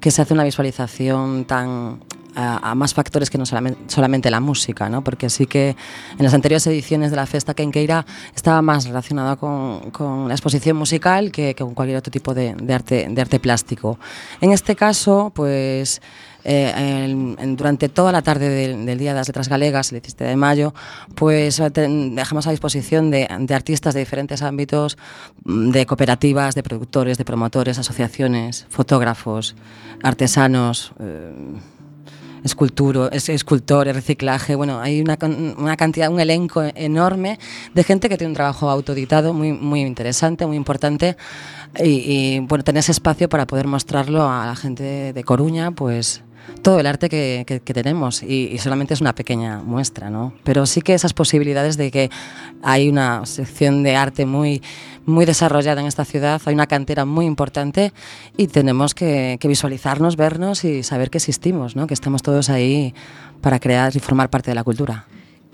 [0.00, 2.00] que se hace una visualización tan
[2.36, 5.02] a, a más factores que no solamente, solamente la música, ¿no?
[5.02, 5.70] porque sí que
[6.18, 10.76] en las anteriores ediciones de la festa Quenqueira estaba más relacionada con, con la exposición
[10.76, 13.98] musical que, que con cualquier otro tipo de, de arte, de arte plástico.
[14.40, 16.00] En este caso, pues
[16.44, 19.96] eh, en- en- durante toda la tarde del, del Día de las Letras Galegas, el
[20.00, 20.74] 17 de mayo,
[21.16, 24.96] pues ten- dejamos a disposición de, de artistas de diferentes ámbitos,
[25.44, 29.56] mm, de cooperativas, de productores, de promotores, asociaciones, fotógrafos,
[30.04, 30.92] artesanos.
[31.00, 31.32] eh,
[32.44, 35.18] esculturo, es- escultores, reciclaje, bueno, hay una,
[35.58, 37.38] una cantidad, un elenco enorme
[37.74, 41.16] de gente que tiene un trabajo autoditado muy, muy interesante, muy importante
[41.82, 41.84] y,
[42.36, 46.22] y, bueno, tener ese espacio para poder mostrarlo a la gente de Coruña, pues
[46.62, 50.32] todo el arte que, tenemos y, y solamente es una pequeña muestra, ¿no?
[50.44, 52.10] Pero sí que esas posibilidades de que
[52.62, 54.62] hay una sección de arte muy,
[55.04, 57.92] muy desarrollada en esta ciudad, hay una cantera muy importante
[58.36, 61.86] y tenemos que, que visualizarnos, vernos y saber que existimos, ¿no?
[61.86, 62.94] Que estamos todos ahí
[63.40, 65.06] para crear y formar parte de la cultura.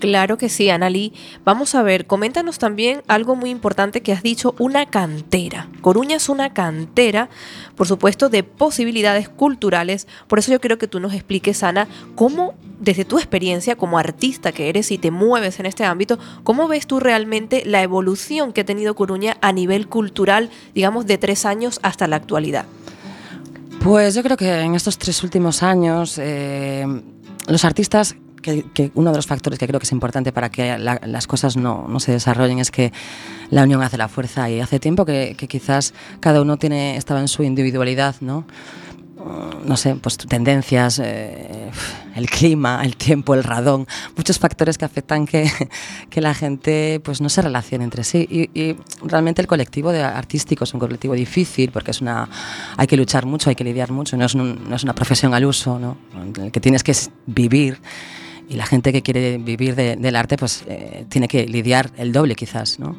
[0.03, 1.13] Claro que sí, Analí.
[1.45, 5.69] Vamos a ver, coméntanos también algo muy importante que has dicho, una cantera.
[5.79, 7.29] Coruña es una cantera,
[7.77, 10.09] por supuesto, de posibilidades culturales.
[10.27, 14.51] Por eso yo quiero que tú nos expliques, Ana, cómo, desde tu experiencia como artista
[14.51, 18.59] que eres y te mueves en este ámbito, cómo ves tú realmente la evolución que
[18.59, 22.65] ha tenido Coruña a nivel cultural, digamos, de tres años hasta la actualidad.
[23.81, 26.85] Pues yo creo que en estos tres últimos años eh,
[27.47, 30.77] los artistas, que, que uno de los factores que creo que es importante para que
[30.77, 32.93] la- las cosas no, no se desarrollen es que
[33.49, 37.19] la unión hace la fuerza y hace tiempo que, que quizás cada uno tiene, estaba
[37.21, 38.41] en su individualidad, ¿no?
[39.17, 41.69] Mm, No sé, pues tendencias, eh,
[42.15, 43.87] el clima, el tiempo, el radón,
[44.17, 45.49] muchos factores que afectan que,
[46.09, 48.27] que la gente pues no se relacione entre sí.
[48.29, 52.27] Y, y realmente el colectivo de artístico es un colectivo difícil porque es una,
[52.75, 55.33] hay que luchar mucho, hay que lidiar mucho, no es, un- no es una profesión
[55.33, 55.95] al uso, ¿no?
[56.15, 56.93] en el que tienes que
[57.27, 57.79] vivir.
[58.49, 62.11] Y la gente que quiere vivir de- del arte pues eh, tiene que lidiar el
[62.11, 62.95] doble quizás, ¿no?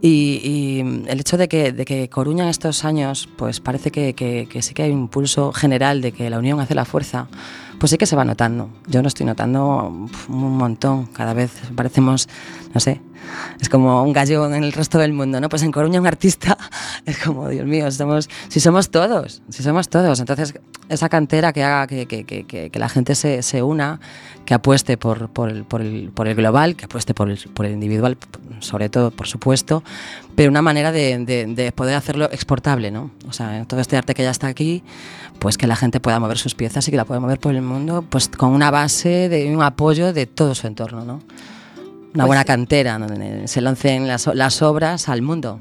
[0.00, 0.80] Y, y
[1.10, 4.62] el hecho de que, de que Coruña en estos años, pues parece que, que- que
[4.62, 7.28] sí que hay un impulso general de que la unión hace la fuerza,
[7.78, 8.70] pues sí que se va notando.
[8.86, 9.88] Yo lo estoy notando
[10.28, 11.06] un montón.
[11.06, 12.28] Cada vez parecemos,
[12.74, 13.00] no sé,
[13.60, 15.48] es como un gallo en el resto del mundo, ¿no?
[15.48, 16.56] Pues en Coruña un artista
[17.06, 20.20] es como, Dios mío, si somos todos, si somos todos.
[20.20, 20.54] Entonces,
[20.88, 24.00] esa cantera que haga que, la gente se, una,
[24.44, 28.16] que apueste por, el, global, que apueste por el, individual,
[28.60, 29.82] sobre todo, por supuesto,
[30.34, 33.10] pero una manera de, de- de poder hacerlo exportable, ¿no?
[33.28, 34.82] O sea, todo este arte que ya está aquí,
[35.38, 37.62] pues que la gente pueda mover sus piezas y que la pueda mover por el
[37.62, 41.20] mundo, pues con una base de un apoyo de todo su entorno, ¿no?
[42.14, 45.60] Una Pues buena cantera donde se lancen las, las obras al mundo.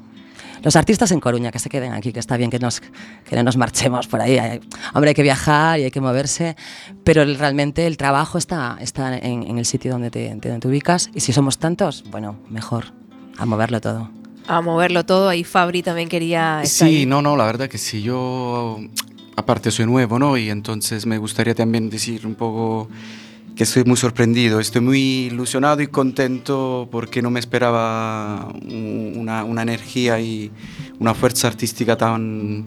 [0.63, 3.43] Los artistas en Coruña, que se queden aquí, que está bien que, nos, que no
[3.43, 4.37] nos marchemos por ahí.
[4.39, 4.59] Hay-
[4.93, 6.55] hombre, hay que viajar y hay que moverse,
[7.03, 10.67] pero el- realmente el trabajo está, está en, en el sitio donde te, donde te
[10.67, 12.85] ubicas y si somos tantos, bueno, mejor.
[13.37, 14.09] a moverlo todo.
[14.47, 17.05] A moverlo todo, ahí Fabri también quería estar Sí, ahí.
[17.05, 18.79] no, no, la verdad que sí, yo
[19.35, 20.37] aparte soy nuevo, ¿no?
[20.37, 22.89] Y entonces me gustaría también decir un poco
[23.55, 24.99] que estoy muy sorprendido, estoy muy
[25.31, 30.51] ilusionado y contento porque no me esperaba un- una, una energía y
[30.99, 32.65] una fuerza artística tan,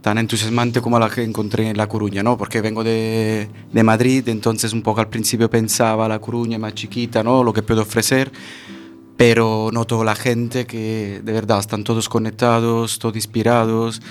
[0.00, 2.36] tan entusiasmante como la que encontré en La Coruña, ¿no?
[2.36, 7.22] Porque vengo de, de Madrid, entonces un poco al principio pensaba La Coruña más chiquita,
[7.22, 7.44] ¿no?
[7.44, 8.32] Lo que puedo ofrecer,
[9.16, 14.02] pero noto la gente que de verdad están todos conectados, todos inspirados.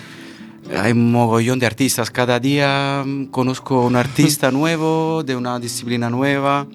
[0.77, 2.09] Hay un mogollón de artistas.
[2.09, 6.65] Cada día mm, conozco un artista nuevo, de una disciplina nueva.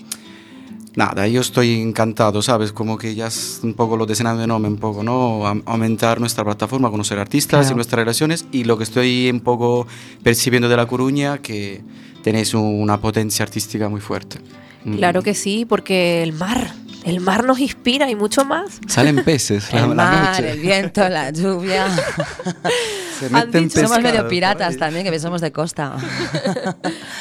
[0.95, 2.73] Nada, yo estoy encantado, ¿sabes?
[2.73, 5.47] Como que ya es un poco lo de Senado un poco, ¿no?
[5.47, 7.73] Am- Aumentar nuestra plataforma, conocer artistas Claro.
[7.73, 8.47] y nuestras relaciones.
[8.51, 9.87] Y lo que estoy un poco
[10.25, 11.83] percibiendo de La Coruña, que
[12.25, 14.39] tenéis una potencia artística muy fuerte.
[14.85, 14.97] Mm.
[14.97, 16.75] Claro que sí, porque el mar,
[17.05, 18.81] el mar nos inspira y mucho más.
[18.89, 20.51] Salen peces El la mar, noche.
[20.51, 21.87] el viento, la lluvia.
[23.19, 25.97] Se Han meten dicho- somos medio piratas también, que somos de costa.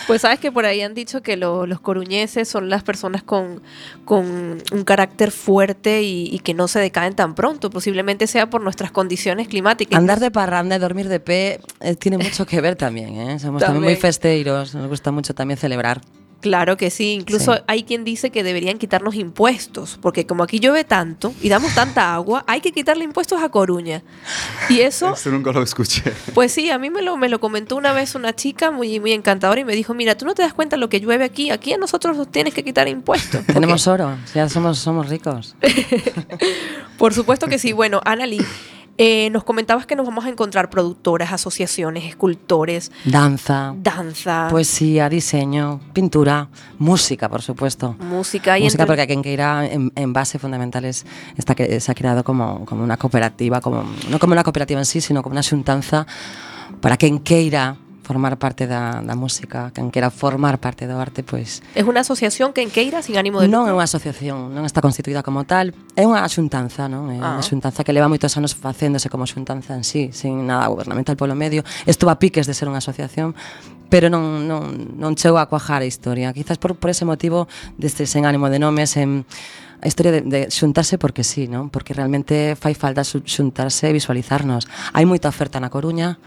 [0.07, 3.61] Pues sabes que por ahí han dicho que lo- los coruñeses son las personas con,
[4.05, 7.69] con un carácter fuerte y, y que no se decaen tan pronto.
[7.69, 9.97] Posiblemente sea por nuestras condiciones climáticas.
[9.97, 13.39] Andar de parranda y dormir de pie eh, tiene mucho que ver también, ¿eh?
[13.39, 13.97] Somos también, muy También.
[13.97, 15.99] festeiros, nos gusta mucho también celebrar.
[16.39, 17.59] Claro que sí, incluso Sí.
[17.67, 22.13] hay quien dice que deberían quitarnos impuestos, porque como aquí llueve tanto y damos tanta
[22.13, 24.03] agua, hay que quitarle impuestos a Coruña.
[24.69, 26.03] Y eso, Esto nunca lo escuché.
[26.35, 29.13] pues sí, a mí me lo, me lo comentó una vez una chica muy, muy
[29.13, 31.73] encantadora y me dijo, mira, tú no te das cuenta lo que llueve aquí, aquí
[31.73, 33.37] a nosotros nos tienes que quitar impuestos.
[33.41, 35.55] Porque- Tenemos oro, ya somos, somos ricos.
[36.97, 37.73] Por supuesto que sí.
[37.73, 38.39] Bueno, Anali,
[38.97, 45.79] eh, nos comentabas que nos vamos a encontrar productoras, asociaciones, escultores, Danza, danza, poesía, diseño,
[45.93, 47.95] pintura, música, por supuesto.
[47.99, 51.05] música y música entre- porque aquí en Queira en, en base fundamental es,
[51.37, 54.99] está se ha creado como, como una cooperativa, como, no como una cooperativa en sí,
[55.01, 56.05] sino como una xuntanza
[56.81, 57.77] para que en Queira
[58.07, 61.59] formar parte da, da música, quen quera formar parte do arte, pois...
[61.75, 63.51] É unha asociación quen queira sin ánimo de...
[63.51, 67.11] Non é unha asociación, non está constituída como tal, é unha xuntanza, non?
[67.11, 67.35] É ah.
[67.35, 71.35] unha xuntanza que leva moitos anos facéndose como xuntanza en sí, sin nada gubernamental polo
[71.35, 71.67] medio.
[71.83, 73.35] Estuvo a piques de ser unha asociación,
[73.91, 76.31] pero non, non, non chegou a cuajar a historia.
[76.31, 79.27] Quizás por, por ese motivo, deste sen ánimo de nomes, en
[79.81, 81.69] a historia de, de xuntarse porque sí, non?
[81.69, 84.65] Porque realmente fai falta xuntarse e visualizarnos.
[84.95, 86.17] Hai moita oferta na Coruña,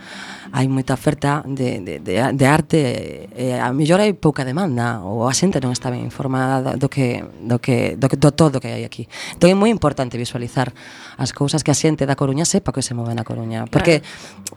[0.50, 5.30] hai moita oferta de, de, de, de arte e a mellor hai pouca demanda ou
[5.30, 8.66] a xente non está ben informada do que do que do, que, do todo que
[8.66, 9.06] hai aquí.
[9.38, 10.74] Entón é moi importante visualizar
[11.14, 14.02] as cousas que a xente da Coruña sepa que se move na Coruña, porque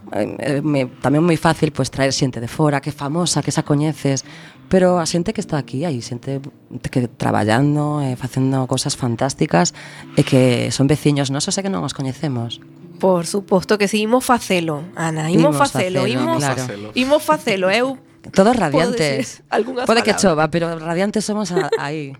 [0.10, 0.34] claro.
[0.42, 3.54] eh, me, tamén moi fácil pois pues, traer xente de fora que é famosa, que
[3.54, 4.26] xa coñeces,
[4.74, 6.42] pero a xente que está aquí hai xente
[6.90, 9.78] que traballando e eh, facendo cousas fantásticas
[10.18, 12.58] e que son veciños nosos e que non os coñecemos.
[13.04, 16.92] Por suposto que sí, imos facelo, Ana, imos, Imos facelo, facelo, imos, claro.
[16.96, 17.98] imos facelo, eu
[18.34, 19.44] Todos radiantes.
[19.86, 22.14] Pode que chova, pero radiantes somos a- aí.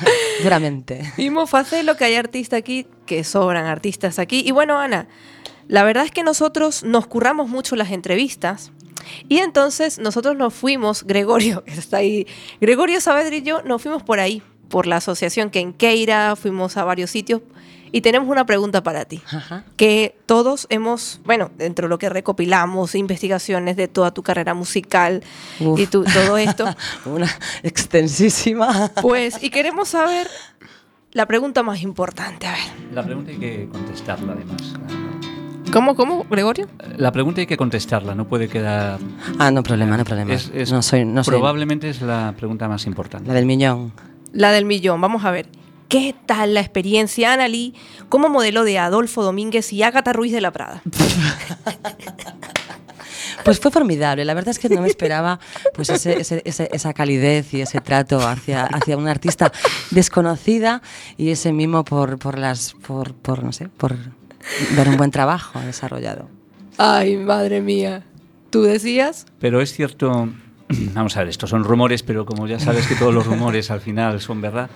[0.42, 1.12] Duramente.
[1.18, 4.42] Imos facelo que hay artistas aquí, que sobran artistas aquí.
[4.46, 5.08] Y bueno, Ana,
[5.68, 8.72] la verdad es que nosotros nos curramos mucho las entrevistas.
[9.28, 12.26] Y entonces nosotros nos fuimos, Gregorio, que está ahí,
[12.62, 16.78] Gregorio Saavedra y yo nos fuimos por ahí, por la asociación que en Queira, fuimos
[16.78, 17.42] a varios sitios
[17.92, 19.20] y tenemos una pregunta para ti.
[19.32, 19.64] Ajá.
[19.76, 25.22] Que todos hemos, bueno, dentro de lo que recopilamos, investigaciones de toda tu carrera musical
[25.60, 25.78] Uf.
[25.80, 26.64] y tu- todo esto,
[27.04, 27.28] Una
[27.62, 28.90] extensísima.
[29.02, 30.28] pues, y queremos saber
[31.12, 32.60] la pregunta más importante, a ver.
[32.94, 34.74] La pregunta hay que contestarla además.
[35.72, 36.68] ¿Cómo, cómo, Gregorio?
[36.96, 38.98] La pregunta hay que contestarla, no puede quedar...
[39.38, 40.32] Ah, no problema, no problema.
[40.34, 43.28] Es, es- no soy, no soy probablemente es la pregunta más importante.
[43.28, 43.92] la del millón.
[44.32, 45.00] La del millón.
[45.00, 45.46] Vamos a ver.
[45.90, 47.74] ¿Qué tal la experiencia, Analí,
[48.08, 50.82] como modelo de Adolfo Domínguez y Ágata Ruiz de la Prada?
[53.44, 54.26] Pues fue formidable.
[54.26, 55.40] La verdad es que no me esperaba
[55.74, 59.50] pues ese- ese- ese- esa calidez y ese trato hacia, hacia una artista
[59.90, 60.82] desconocida
[61.16, 63.96] y ese mimo por, por las por, por no sé por
[64.76, 66.28] ver un buen trabajo desarrollado.
[66.76, 68.02] Ay, madre mía.
[68.50, 69.24] ¿Tú decías?
[69.38, 70.28] Pero es cierto,
[70.94, 73.80] vamos a ver, estos son rumores, pero como ya sabes que todos los rumores al
[73.80, 74.68] final son verdad,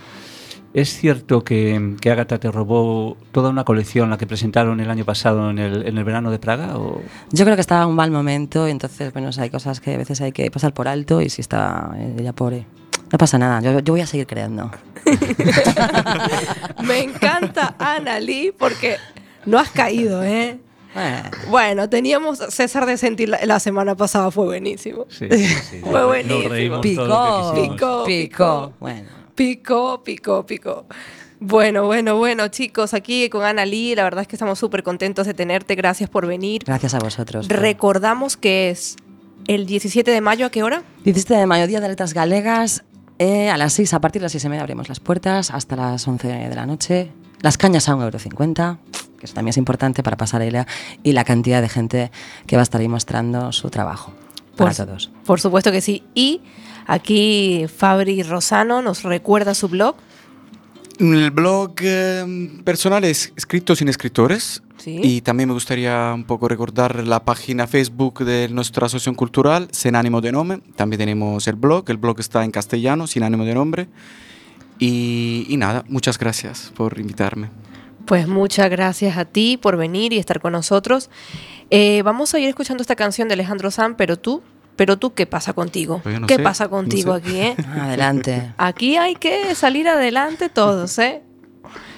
[0.75, 5.05] es cierto que, que Agatha te robó toda una colección, la que presentaron el año
[5.05, 6.77] pasado en el, en el verano de Praga.
[6.77, 7.01] ¿o?
[7.31, 9.99] Yo creo que estaba en un mal momento, y entonces bueno, hay cosas que a
[9.99, 12.67] veces hay que pasar por alto y si está ella pobre.
[13.13, 14.73] No pasa nada, yo, yo voy a seguir creando.
[16.83, 18.97] Me encanta Analí porque
[19.47, 20.59] no has caído, ¿eh?
[20.97, 25.07] Eh, Bueno, teníamos César de Sentir la, la semana pasada, fue buenísimo.
[25.09, 25.81] Sí, sí, sí.
[25.85, 26.81] Fue buenísimo.
[26.81, 28.05] Picó, picó.
[28.05, 28.73] picó.
[28.81, 30.87] Bueno, Picó, picó, picó.
[31.41, 35.27] Bueno, bueno, bueno, chicos, aquí con Ana Lee, la verdad es que estamos súper contentos
[35.27, 35.75] de tenerte.
[35.75, 36.63] Gracias por venir.
[36.65, 37.49] Gracias a vosotros.
[37.49, 38.97] Recordamos que es
[39.47, 40.83] el 17 de mayo, ¿a qué hora?
[41.05, 42.85] 17 de mayo, Día de Letras Galegas.
[43.19, 45.77] eh, a las 6, a partir de las 6 y media abrimos las puertas hasta
[45.77, 47.11] las 11 de la noche.
[47.43, 48.79] Las cañas a 1,50€,
[49.19, 50.67] que eso también es importante para pasar a
[51.03, 52.11] Y la cantidad de gente
[52.47, 54.13] que va a estar ahí mostrando su trabajo.
[54.57, 55.11] Para Por- todos.
[55.27, 56.05] Por supuesto que sí.
[56.15, 56.41] Y
[56.87, 59.97] aquí Fabri Rosano nos recuerda su blog.
[60.99, 64.63] El blog eh, personal es Escritos sin Escritores.
[64.77, 65.01] Sí.
[65.03, 69.97] Y también me gustaría un poco recordar la página Facebook de nuestra asociación cultural, Sin
[69.97, 70.61] Ánimo de Nombre.
[70.77, 71.89] También tenemos el blog.
[71.89, 73.89] El blog está en castellano, Sin Ánimo de Nombre.
[74.79, 77.49] Y, y nada, muchas gracias por invitarme.
[78.07, 81.09] Pues muchas gracias a ti por venir y estar con nosotros.
[81.71, 84.43] Eh, vamos a ir escuchando esta canción de Alejandro Sanz, pero tú,
[84.77, 86.01] pero tú, ¿qué pasa contigo?
[86.03, 87.19] Pues no ¿Qué sé, pasa no contigo sé.
[87.19, 87.57] aquí, eh?
[87.81, 88.53] Adelante.
[88.57, 91.23] Aquí hay que salir adelante todos, ¿eh?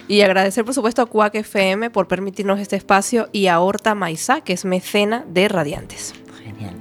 [0.09, 4.41] Y agradecer, por supuesto, a Cuac FM por permitirnos este espacio y a Horta Maizá,
[4.41, 6.15] que es mecena de Radiantes.
[6.43, 6.77] Genial.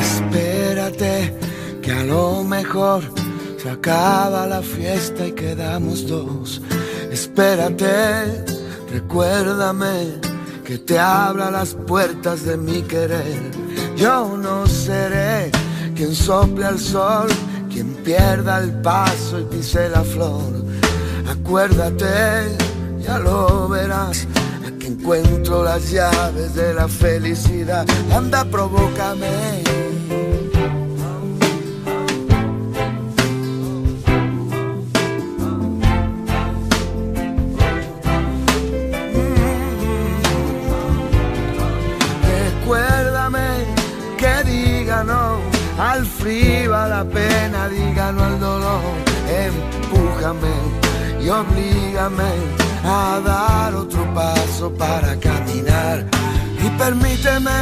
[0.00, 1.32] Espérate,
[1.82, 3.02] que a lo mejor
[3.76, 6.62] acaba la fiesta y quedamos dos.
[7.10, 8.44] Espérate,
[8.90, 10.20] recuérdame
[10.64, 13.50] que te abra las puertas de mi querer.
[13.96, 15.50] Yo no seré
[15.94, 17.28] quien sople al sol,
[17.70, 20.52] quien pierda el paso y pise la flor.
[21.28, 22.56] Acuérdate,
[23.00, 24.26] ya lo verás.
[24.80, 27.86] Encuentro las llaves de la felicidad.
[28.12, 29.85] Anda, provócame.
[51.40, 52.32] Oblígame
[52.84, 56.06] a dar otro paso para caminar.
[56.64, 57.58] Y permíteme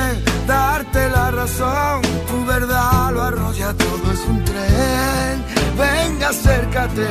[0.47, 5.45] darte la razón, tu verdad lo arrolla todo, es un tren.
[5.79, 7.09] Venga, acércate,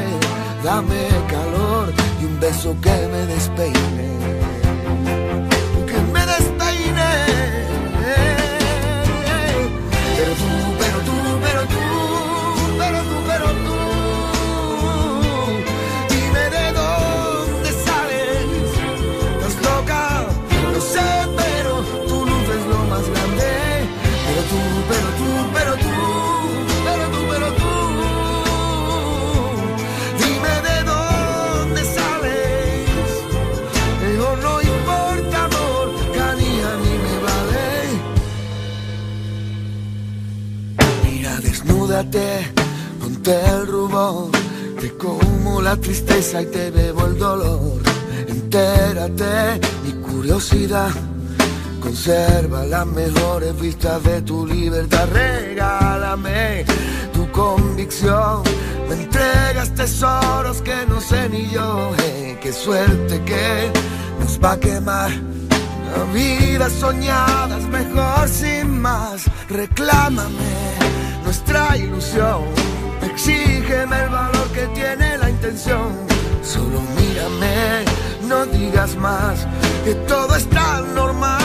[0.63, 4.52] dame calor y un beso que me despeine
[42.99, 44.29] ponte el rubor,
[44.79, 47.81] te como la tristeza y te bebo el dolor.
[48.27, 50.91] Entérate, mi curiosidad,
[51.81, 55.07] conserva las mejores vistas de tu libertad.
[55.11, 56.65] Regálame
[57.13, 58.43] tu convicción,
[58.87, 61.91] me entregas tesoros que no sé ni yo.
[61.99, 63.71] Eh, qué suerte que
[64.19, 65.11] nos va a quemar.
[65.11, 69.25] La vida soñada es mejor sin más.
[69.47, 70.82] Reclámame
[71.53, 72.43] nuestra ilusión.
[73.03, 75.93] Exígeme el valor que tiene la intención.
[76.41, 77.85] Solo mírame,
[78.27, 79.47] no digas más,
[79.85, 81.42] que todo es tan normal.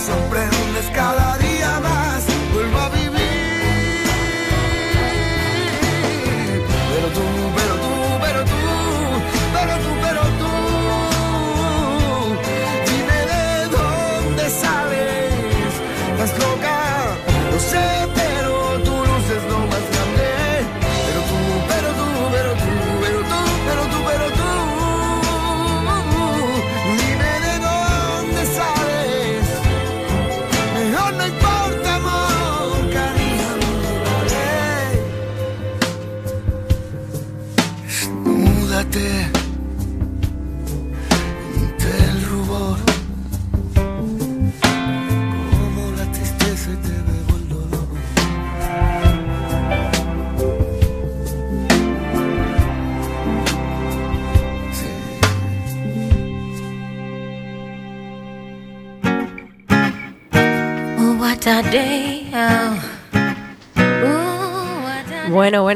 [0.00, 1.39] sorprendes cada día.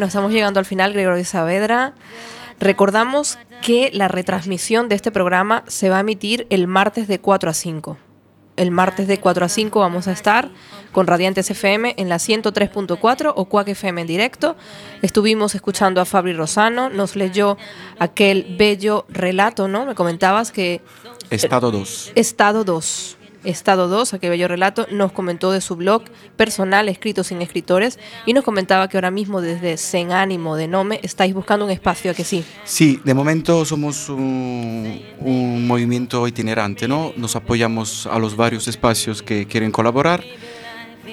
[0.04, 1.94] Bueno, estamos llegando al final, Gregorio Saavedra.
[2.60, 7.48] Recordamos que la retransmisión de este programa se va a emitir el martes de 4
[7.48, 7.96] a 5.
[8.58, 10.50] El martes de 4 a 5 vamos a estar
[10.92, 14.56] con Radiantes FM en la 103.4 o Cuac FM en directo.
[15.00, 17.56] Estuvimos escuchando a Fabri Rosano, nos leyó
[17.98, 19.86] aquel bello relato, ¿no?
[19.86, 20.82] Me comentabas que
[21.30, 22.12] Estado 2.
[22.14, 23.16] Estado 2.
[23.44, 26.02] Estado 2, aquel bello relato, nos comentó de su blog
[26.36, 31.00] personal, Escritos sin Escritores, y nos comentaba que ahora mismo desde Sen Ánimo de Nome
[31.02, 32.44] estáis buscando un espacio, ¿a que sí?
[32.64, 37.12] Sí, de momento somos un, movimiento itinerante, ¿no?
[37.16, 40.24] Nos apoyamos a los varios espacios que quieren colaborar,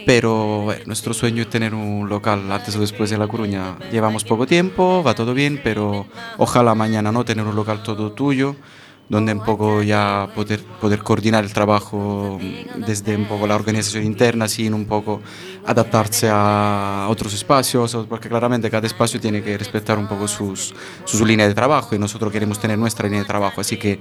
[0.05, 3.77] pero nuestro sueño es tener un local antes o después de La Coruña.
[3.91, 6.05] Llevamos poco tiempo, va todo bien, pero
[6.37, 8.55] ojalá mañana no tener un local todo tuyo,
[9.11, 12.39] donde un poco ya poder, poder coordinar el trabajo
[12.87, 15.21] desde un poco la organización interna, sin un poco
[15.65, 21.25] adaptarse a otros espacios, porque claramente cada espacio tiene que respetar un poco sus, su
[21.25, 23.99] línea de trabajo y nosotros queremos tener nuestra línea de trabajo, así que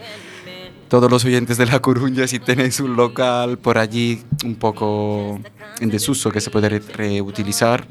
[0.89, 5.41] todos los oyentes de La Coruña, si tenéis un local por allí un poco
[5.81, 7.85] en desuso que se puede re- reutilizar,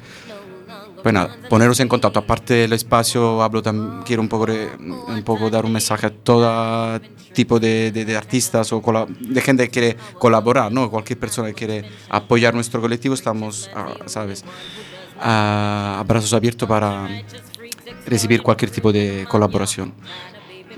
[1.14, 2.20] nada, poneros en contacto.
[2.20, 7.00] Aparte del espacio, hablo tam- quiero un poco, dar un mensaje a todo
[7.34, 8.82] tipo de, artistas o
[9.20, 10.90] de gente que quiere colaborar, ¿no?
[10.90, 14.44] Cualquier persona que quiere apoyar nuestro colectivo, estamos, ah, ¿sabes?
[15.22, 17.08] A brazos abiertos para
[18.06, 19.94] recibir cualquier tipo de colaboración.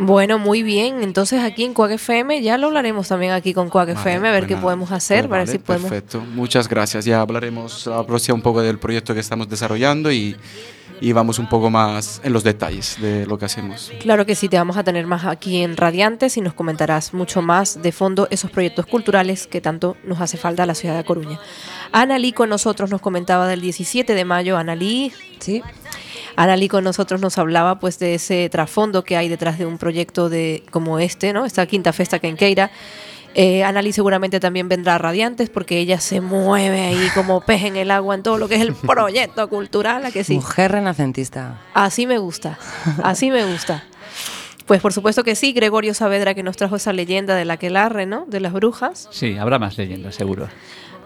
[0.04, 1.04] Bueno, muy bien.
[1.04, 4.32] Entonces aquí en Cuac FM ya lo hablaremos también aquí con Cuac Vale, FM, a
[4.32, 5.90] ver pues qué podemos hacer, pues para ver vale, si podemos...
[5.90, 7.06] Perfecto, muchas gracias.
[7.06, 10.36] Ya hablaremos la próxima un poco del proyecto que estamos desarrollando y,
[11.00, 13.92] y vamos un poco más en los detalles de lo que hacemos.
[14.00, 17.44] Claro que sí, te vamos a tener más aquí en Radiantes y nos comentarás mucho
[17.44, 21.04] más de fondo esos proyectos culturales que tanto nos hace falta a la ciudad de
[21.04, 21.40] Coruña.
[21.92, 24.58] Ana Lee con nosotros nos comentaba del 17 de mayo.
[24.58, 25.64] Ana Lee, Sí.
[26.36, 29.78] Ana Lee con nosotros nos hablaba pues de ese trasfondo que hay detrás de un
[29.78, 31.46] proyecto de como este, ¿no?
[31.46, 32.72] Esta quinta festa Quenqueira.
[33.34, 37.64] Eh, Ana Lee seguramente también vendrá a Radiantes porque ella se mueve ahí como pez
[37.64, 40.36] en el agua en todo lo que es el proyecto cultural, ¿a que sí?
[40.36, 41.62] Mujer renacentista.
[41.74, 42.60] Así me gusta,
[43.04, 43.86] así me gusta.
[44.66, 48.06] Pues por supuesto que sí, Gregorio Saavedra que nos trajo esa leyenda de la Quelarre,
[48.06, 48.26] ¿no?
[48.28, 49.08] De las brujas.
[49.12, 50.48] Sí, habrá más leyendas, seguro.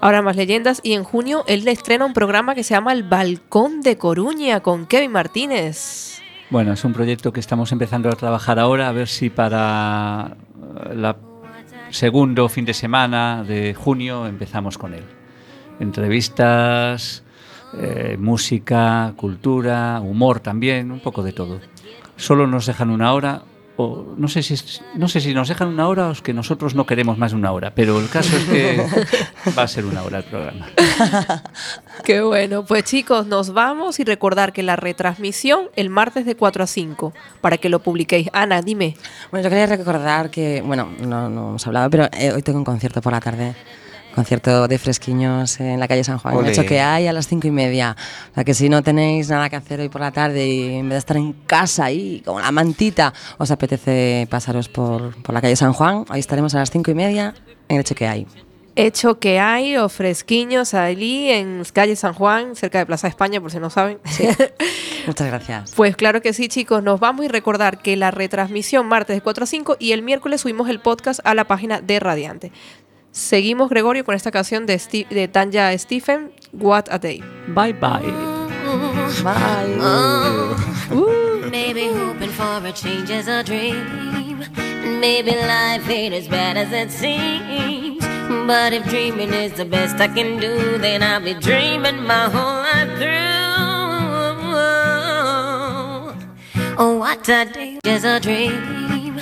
[0.02, 0.82] Ahora más leyendas.
[0.84, 4.86] Y en junio él estrena un programa que se llama El Balcón de Coruña con
[4.86, 6.22] Kevin Martínez.
[6.50, 10.38] Bueno, es un proyecto que estamos empezando a trabajar ahora, a ver si para
[10.86, 11.18] eh, la
[11.90, 15.04] segundo fin de semana de junio empezamos con él.
[15.80, 17.24] Entrevistas,
[17.78, 21.60] eh, música, cultura, humor también, un poco de todo.
[22.16, 23.42] Solo nos dejan una hora,
[23.78, 26.34] o no sé si es- no sé si nos dejan una hora o es que
[26.34, 28.86] nosotros no queremos más de una hora, pero el caso es que
[29.58, 30.68] va a ser una hora el programa.
[32.04, 32.66] Qué bueno.
[32.66, 37.14] Pues chicos, nos vamos y recordar que la retransmisión el martes de 4 a 5
[37.42, 38.30] para que lo publiquéis.
[38.34, 38.96] Ana, dime.
[39.32, 42.66] Bueno, yo quería recordar que, bueno, no, no hemos hablado, pero eh, hoy tengo un
[42.66, 43.56] concierto por la tarde.
[44.16, 46.36] Concierto de fresquiños en la calle San Juan.
[46.36, 46.48] Ole.
[46.48, 47.96] De hecho, que hay a las cinco y media.
[48.32, 50.88] O sea, que si no tenéis nada que hacer hoy por la tarde y en
[50.88, 55.42] vez de estar en casa ahí con la mantita, os apetece pasaros por, por la
[55.42, 57.34] calle San Juan, ahí estaremos a las cinco y media
[57.68, 58.26] en el hecho que hay.
[58.78, 63.50] Hecho que hay o fresquiños allí en calle San Juan, cerca de Plaza España, por
[63.50, 64.00] si no saben.
[65.08, 65.72] Muchas gracias.
[65.76, 66.84] Pues claro que sí, chicos.
[66.84, 70.42] Nos vamos y recordar que la retransmisión martes de 4 a 5 y el miércoles
[70.42, 72.52] subimos el podcast a la página de Radiante.
[73.20, 77.24] Seguimos, Gregorio, con esta canción de, Sti- de Tanya Stephen, What a Day.
[77.48, 78.02] Bye bye.
[79.24, 79.78] Bye.
[81.50, 84.40] Maybe hoping for a change is a dream.
[85.00, 88.04] Maybe life ain't as bad as it seems.
[88.46, 92.64] But if dreaming is the best I can do, then I'll be dreaming my whole
[92.68, 93.16] life through.
[96.78, 99.16] Oh, what a day is a dream.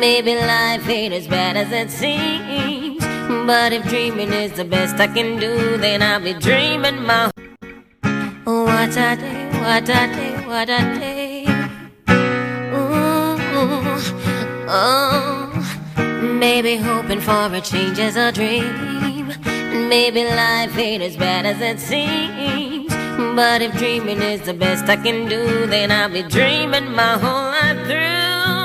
[0.00, 2.98] Maybe life ain't as bad as it seems.
[3.28, 7.30] But if dreaming is the best I can do, then I'll be dreaming my
[8.46, 11.44] Oh, what a day, what a day, what a day.
[12.72, 13.36] Ooh,
[14.66, 19.28] oh, maybe hoping for a change is a dream.
[19.90, 22.92] Maybe life ain't as bad as it seems.
[23.36, 27.50] But if dreaming is the best I can do, then I'll be dreaming my whole
[27.52, 28.57] life through.